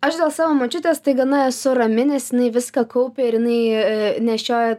aš 0.05 0.19
dėl 0.19 0.33
savo 0.35 0.57
mačiutės 0.59 0.99
tai 1.05 1.15
gana 1.17 1.47
esu 1.47 1.73
rami, 1.77 2.09
nes 2.11 2.27
jinai 2.33 2.51
viską 2.53 2.83
kaupia 2.91 3.29
ir 3.29 3.39
jinai 3.39 3.61
e, 3.71 3.85
nešioja 4.27 4.77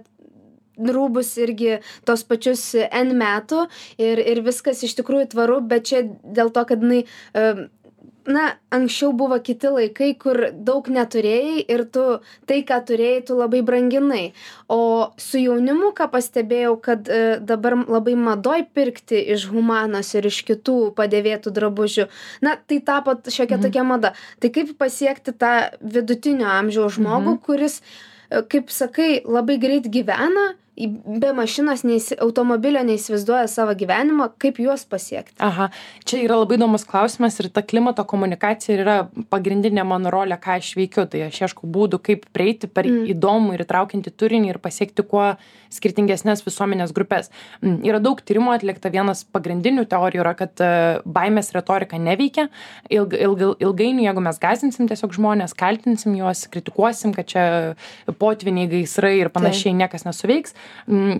rūbus 0.78 1.34
irgi 1.42 1.80
tos 2.08 2.22
pačius 2.24 2.74
N 2.90 3.14
metų 3.18 3.66
ir, 3.98 4.18
ir 4.18 4.42
viskas 4.46 4.82
iš 4.86 4.94
tikrųjų 5.00 5.32
tvaru, 5.34 5.60
bet 5.60 5.90
čia 5.90 6.04
dėl 6.22 6.50
to, 6.54 6.64
kad 6.64 6.82
jinai, 6.82 7.04
na, 8.28 8.42
anksčiau 8.70 9.14
buvo 9.16 9.38
kiti 9.40 9.70
laikai, 9.72 10.10
kur 10.20 10.36
daug 10.52 10.88
neturėjai 10.92 11.62
ir 11.72 11.84
tu 11.88 12.02
tai, 12.48 12.58
ką 12.68 12.76
turėjai, 12.90 13.22
tu 13.30 13.38
labai 13.38 13.62
branginai. 13.64 14.34
O 14.68 15.08
su 15.16 15.40
jaunimu, 15.40 15.94
ką 15.96 16.10
pastebėjau, 16.12 16.74
kad 16.84 17.08
e, 17.08 17.38
dabar 17.40 17.78
labai 17.88 18.12
madoj 18.20 18.66
pirkti 18.76 19.22
iš 19.32 19.46
humanos 19.48 20.12
ir 20.18 20.28
iš 20.28 20.42
kitų 20.44 20.76
padėvėtų 20.98 21.54
drabužių, 21.56 22.08
na, 22.44 22.58
tai 22.68 22.82
tapo 22.84 23.16
šiokia 23.16 23.56
Mhm. 23.56 23.64
tokia 23.64 23.84
mada. 23.88 24.12
Tai 24.40 24.52
kaip 24.52 24.76
pasiekti 24.76 25.32
tą 25.32 25.54
vidutinio 25.80 26.52
amžiaus 26.52 26.98
žmogų, 27.00 27.38
Mhm. 27.38 27.42
kuris, 27.48 27.80
e, 28.30 28.42
kaip 28.42 28.68
sakai, 28.68 29.22
labai 29.24 29.56
greit 29.58 29.88
gyvena, 29.88 30.52
be 30.86 31.32
mašinos 31.34 31.82
neįsi 31.84 32.18
automobilio 32.22 32.82
neįsivaizduoja 32.86 33.48
savo 33.50 33.74
gyvenimo 33.78 34.30
kaip 34.38 34.60
juos 34.62 34.84
pasiekti? 34.88 35.34
Aha 35.42 35.70
čia 36.08 36.22
yra 36.24 36.38
labai 36.40 36.56
įdomus 36.58 36.86
klausimas 36.88 37.36
ir 37.42 37.50
ta 37.52 37.62
klimato 37.66 38.04
komunikacija 38.08 38.78
yra 38.80 38.96
pagrindinė 39.32 39.84
mano 39.86 40.12
rolė 40.14 40.38
ką 40.40 40.58
aš 40.60 40.72
veikiu. 40.78 41.04
Tai 41.10 41.26
aš 41.28 41.40
ieškau 41.46 41.68
būdų 41.68 42.00
kaip 42.04 42.26
prieiti 42.32 42.68
per 42.70 42.86
Mm. 42.88 43.04
įdomų 43.12 43.54
ir 43.54 43.62
įtraukiantį 43.66 44.10
turinį 44.16 44.48
ir 44.54 44.58
pasiekti 44.58 45.02
kuo 45.04 45.36
skirtingesnes 45.68 46.40
visuomenės 46.46 46.94
grupes 46.96 47.28
Mm, 47.60 47.82
yra 47.84 47.98
daug 48.00 48.20
tyrimų 48.20 48.54
atlikta. 48.54 48.90
Vienas 48.90 49.24
pagrindinių 49.24 49.84
teorijų 49.90 50.22
yra 50.22 50.34
kad 50.38 50.60
e, 50.60 51.00
baimės 51.04 51.52
retorika 51.52 51.98
neveikia. 51.98 52.48
Ilg 52.88 53.12
ilg 53.12 53.42
ilgainiui 53.60 54.06
jeigu 54.06 54.22
mes 54.24 54.38
gąsdinsim 54.40 54.88
tiesiog 54.88 55.12
žmones 55.12 55.54
kaltinsim 55.58 56.14
juos 56.16 56.46
kritikuosim 56.48 57.12
kad 57.14 57.26
čia 57.26 57.44
potvyniai 58.18 58.68
gaisrai 58.70 59.18
ir 59.20 59.28
panašiai 59.34 59.74
niekas 59.76 60.06
nesuveiks 60.08 60.54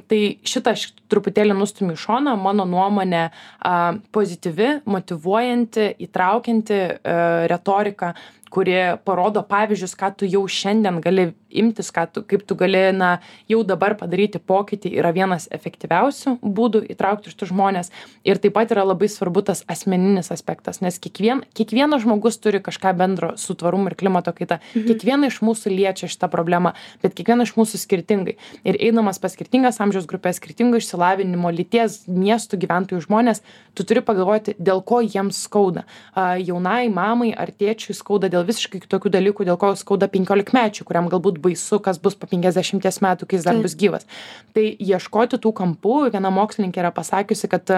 tai 0.09 0.21
šitą 0.47 0.75
aš 0.77 0.89
truputėlį 1.13 1.57
nustumiu 1.59 1.97
į 1.97 2.03
šoną. 2.03 2.35
Mano 2.41 2.67
nuomone 2.69 3.29
a, 3.29 3.75
pozityvi 4.15 4.71
motyvuojanti 4.89 5.91
įtraukianti 6.09 6.79
e, 6.79 7.17
retorika 7.51 8.15
kuri 8.51 8.77
parodo 9.05 9.43
pavyzdžius 9.43 9.97
ką 9.99 10.13
tu 10.19 10.29
jau 10.29 10.45
šiandien 10.49 11.01
gali 11.05 11.33
imtis 11.49 11.93
ką 11.95 12.07
tu 12.13 12.23
kaip 12.29 12.45
tu 12.47 12.57
gali 12.59 12.93
na 12.93 13.19
jau 13.49 13.63
dabar 13.65 13.97
padaryti 13.97 14.39
pokytį 14.39 14.93
yra 15.01 15.13
vienas 15.17 15.49
efektyviausių 15.55 16.39
būdų 16.43 16.85
įtraukti 16.93 17.33
šitus 17.33 17.53
žmones 17.53 17.93
ir 18.29 18.41
taip 18.43 18.57
pat 18.59 18.75
yra 18.75 18.85
labai 18.89 19.09
svarbu 19.09 19.45
tas 19.49 19.65
asmeninis 19.69 20.33
aspektas 20.35 20.83
nes 20.85 21.01
kiekvien 21.01 21.45
kiekvienas 21.57 22.05
žmogus 22.05 22.39
turi 22.39 22.61
kažką 22.65 22.93
bendro 22.97 23.33
su 23.37 23.55
tvarumu 23.55 23.91
ir 23.91 23.97
klimato 23.99 24.33
kaita. 24.33 24.59
Kiekvieną 24.75 25.31
iš 25.33 25.41
mūsų 25.45 25.73
liečia 25.73 26.09
šita 26.11 26.29
problema 26.33 26.75
bet 27.03 27.17
kiekvieną 27.19 27.47
iš 27.49 27.55
mūsų 27.59 27.81
skirtingai. 27.83 28.37
Ir 28.65 28.79
eidamas 28.79 29.21
pas 29.23 29.35
skirtingas 29.35 29.81
amžiaus 29.83 30.07
grupes 30.11 30.39
skirtingo 30.41 30.81
išsilavinimo 30.81 31.51
lyties 31.55 32.05
miestų 32.09 32.61
gyventojų 32.65 33.05
žmones 33.07 33.43
tu 33.75 33.87
turi 33.89 34.03
pagalvoti 34.05 34.55
dėl 34.59 34.83
ko 34.87 35.01
jiems 35.05 35.41
skauda. 35.47 35.85
A 36.15 36.37
jaunai 36.39 36.89
mamai 36.93 37.33
ar 37.35 37.51
tėčiui 37.51 37.97
skauda 37.97 38.31
dėl 38.33 38.38
visiškai 38.47 38.83
kitokių 38.85 39.13
dalykų 39.15 39.47
dėl 39.49 39.59
ko 39.61 39.73
skauda 39.79 40.09
penkiolikmečiui 40.13 40.87
kuriam 40.89 41.09
galbūt 41.13 41.41
baisu 41.45 41.81
kas 41.85 42.01
bus 42.03 42.19
po 42.19 42.29
penkiasdešimties 42.31 43.01
metų 43.05 43.29
kai 43.29 43.39
jis 43.39 43.47
dar 43.49 43.59
Taip. 43.59 43.67
bus 43.67 43.77
gyvas 43.79 44.09
tai 44.57 44.71
ieškoti 44.79 45.41
tų 45.43 45.55
kampų 45.63 46.01
viena 46.15 46.33
mokslininkė 46.35 46.85
yra 46.85 46.93
pasakiusi 46.95 47.51
kad 47.51 47.75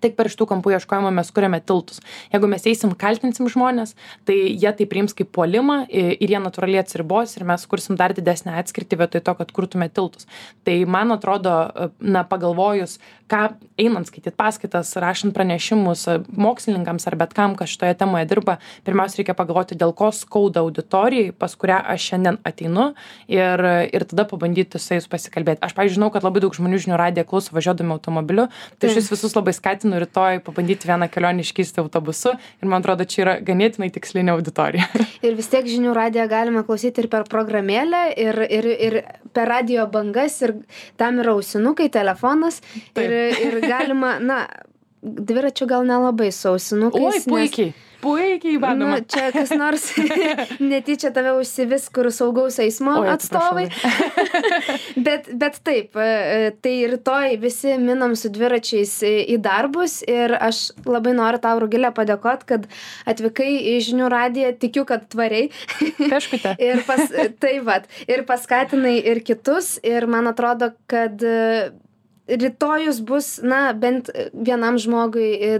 tik 0.00 0.16
per 0.18 0.30
šitų 0.32 0.48
kampų 0.52 0.74
ieškojimą 0.76 1.12
mes 1.14 1.30
kuriame 1.34 1.60
tiltus. 1.60 2.00
Jeigu 2.32 2.50
mes 2.50 2.66
eisim 2.68 2.94
kaltinsim 2.98 3.48
žmones 3.52 3.96
tai 4.28 4.36
jie 4.50 4.72
tai 4.78 4.86
priims 4.88 5.16
kaip 5.16 5.32
puolimą 5.34 5.82
ir 5.90 6.28
jie 6.34 6.40
natūraliai 6.42 6.82
atsiribos 6.82 7.36
ir 7.36 7.46
mes 7.48 7.66
kursim 7.68 7.98
dar 8.00 8.14
didesnę 8.16 8.54
atskirtį 8.62 9.00
vietoj 9.02 9.24
to 9.26 9.36
kad 9.40 9.52
kurtume 9.52 9.88
tiltus. 9.92 10.28
Tai 10.64 10.76
man 10.86 11.12
atrodo 11.16 11.56
na 12.00 12.24
pagalvojus 12.28 12.98
ką 13.32 13.56
einant 13.80 14.08
skaityt 14.08 14.36
paskaitas 14.36 14.92
rašant 15.00 15.32
pranešimus 15.36 16.04
mokslininkams 16.36 17.06
ar 17.08 17.16
bet 17.20 17.32
kam 17.36 17.54
kas 17.56 17.72
šitoje 17.72 17.96
temoje 18.00 18.28
dirba 18.28 18.58
pirmiausia 18.86 19.22
reikia 19.22 19.36
pagalvoti 19.38 19.78
dėl 19.78 19.94
ko 19.96 20.10
skauda 20.12 20.60
auditorijai 20.64 21.32
pas 21.32 21.54
kurią 21.56 21.78
aš 21.94 22.08
šiandien 22.10 22.38
ateinu 22.48 22.90
ir 23.32 23.64
ir 23.96 24.06
tada 24.10 24.26
pabandyti 24.28 24.80
su 24.82 24.96
jais 24.96 25.08
pasikalbėt 25.08 25.64
aš 25.64 25.76
pavyzdžiui 25.78 25.98
žinau 25.98 26.10
kad 26.12 26.26
labai 26.26 26.44
daug 26.44 26.56
žmonių 26.56 26.82
žinių 26.84 27.00
radiją 27.00 27.26
klauso 27.28 27.56
važiuodami 27.56 27.96
automobiliu 27.96 28.48
tai 28.78 28.90
aš 28.90 29.00
jus 29.00 29.10
visus 29.14 29.36
labai 29.38 29.56
skatinu 29.56 29.81
rytoj 29.90 30.40
pabandyti 30.46 30.88
vieną 30.88 31.08
kelionę 31.12 31.44
iškeisti 31.44 31.82
autobusu 31.82 32.34
ir 32.34 32.68
man 32.68 32.82
atrodo 32.82 33.04
čia 33.04 33.22
yra 33.24 33.36
ganėtinai 33.42 33.90
tikslinė 33.94 34.34
auditorija 34.36 34.88
ir 35.26 35.38
vis 35.38 35.50
tiek 35.52 35.66
žinių 35.68 35.94
radiją 35.98 36.28
galima 36.30 36.64
klausyti 36.68 37.04
ir 37.04 37.10
per 37.12 37.26
programėlę 37.30 38.02
ir 38.16 38.42
ir 38.48 38.70
ir 38.72 38.98
per 39.32 39.48
radijo 39.48 39.86
bangas 39.92 40.40
ir 40.42 40.56
tam 41.00 41.20
yra 41.22 41.36
ausinukai 41.36 41.88
telefonas 41.92 42.60
Taip. 42.94 43.06
ir 43.06 43.46
ir 43.48 43.60
galima 43.66 44.18
na 44.20 44.44
dviračiu 45.02 45.66
gal 45.66 45.86
nelabai 45.86 46.32
su 46.32 46.48
ausinukais 46.48 47.02
oi 47.02 47.16
nes- 47.18 47.28
puikiai 47.28 47.72
puikiai 48.02 48.56
įmanoma 48.58 48.98
Nu, 48.98 49.06
čia 49.08 49.28
kas 49.34 49.52
nors 49.56 49.84
netyčia 50.72 51.12
tave 51.14 51.32
užsivis, 51.38 51.88
kur 51.94 52.08
saugaus 52.14 52.58
eismo 52.62 52.96
Oi, 53.00 53.08
atstovai. 53.14 53.68
bet, 55.06 55.30
bet 55.38 55.60
taip, 55.64 55.96
e, 55.96 56.50
tai 56.64 56.74
rytoj 56.92 57.36
visi 57.42 57.76
minam 57.82 58.16
su 58.18 58.30
dviračiais 58.34 58.96
į 59.06 59.38
darbus 59.42 60.00
ir 60.10 60.34
aš 60.38 60.64
labai 60.88 61.14
noriu 61.18 61.42
tau, 61.42 61.60
Rugilė, 61.62 61.92
padėkoti, 61.94 62.48
kad 62.48 62.66
atvykai 63.10 63.52
į 63.74 63.76
žinių 63.88 64.10
radiją, 64.12 64.50
tikiu, 64.64 64.84
kad 64.88 65.06
tvariai. 65.12 65.52
Peškute. 66.00 66.56
ir, 66.68 66.82
pas, 66.88 67.06
tai 67.42 67.54
vat, 67.64 67.86
ir 68.10 68.26
paskatinai 68.28 68.98
ir 68.98 69.22
kitus 69.22 69.76
ir 69.86 70.08
man 70.10 70.30
atrodo, 70.32 70.72
kad 70.90 71.22
rytojus 72.28 73.00
bus, 73.00 73.36
na, 73.42 73.72
bent 73.72 74.10
vienam 74.32 74.78
žmogui 74.78 75.30
e, 75.34 75.54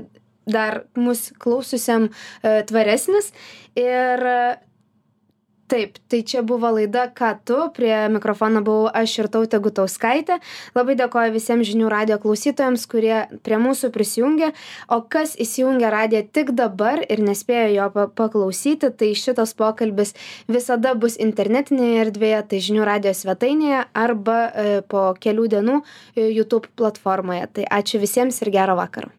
dar 0.46 0.82
mus 0.98 1.30
klaususiam 1.42 2.08
e, 2.08 2.62
tvaresnis. 2.68 3.32
Ir 3.78 4.26
taip, 5.72 5.96
tai 6.12 6.20
čia 6.26 6.42
buvo 6.46 6.70
laida 6.76 7.06
Ką 7.12 7.32
tu, 7.48 7.58
prie 7.76 7.94
mikrofono 8.12 8.62
buvau 8.64 8.90
aš 8.92 9.14
ir 9.22 9.28
tautė 9.32 9.60
Gutauskaitė. 9.62 10.38
Labai 10.76 10.96
dėkoju 11.00 11.32
visiems 11.34 11.68
žinių 11.68 11.88
radio 11.92 12.18
klausytojams, 12.22 12.84
kurie 12.90 13.16
prie 13.46 13.58
mūsų 13.62 13.92
prisijungė. 13.94 14.52
O 14.92 15.00
kas 15.12 15.34
įsijungia 15.40 15.90
radiją 15.92 16.22
tik 16.32 16.52
dabar 16.58 17.02
ir 17.08 17.24
nespėjo 17.24 17.72
jo 17.76 17.88
pa- 17.96 18.08
paklausyti, 18.22 18.92
tai 18.92 19.12
šitas 19.18 19.56
pokalbis 19.58 20.14
visada 20.48 20.94
bus 20.94 21.18
internetinėje 21.20 22.06
erdvėje, 22.06 22.44
tai 22.52 22.62
žinių 22.68 22.86
radio 22.86 23.16
svetainėje 23.16 23.82
arba 24.04 24.38
e, 24.46 24.68
po 24.86 25.08
kelių 25.18 25.48
dienų 25.56 25.80
e, 25.80 26.28
YouTube 26.28 26.70
platformoje. 26.76 27.48
Tai 27.58 27.68
ačiū 27.80 28.02
visiems 28.02 28.44
ir 28.44 28.52
gero 28.54 28.78
vakaro. 28.78 29.10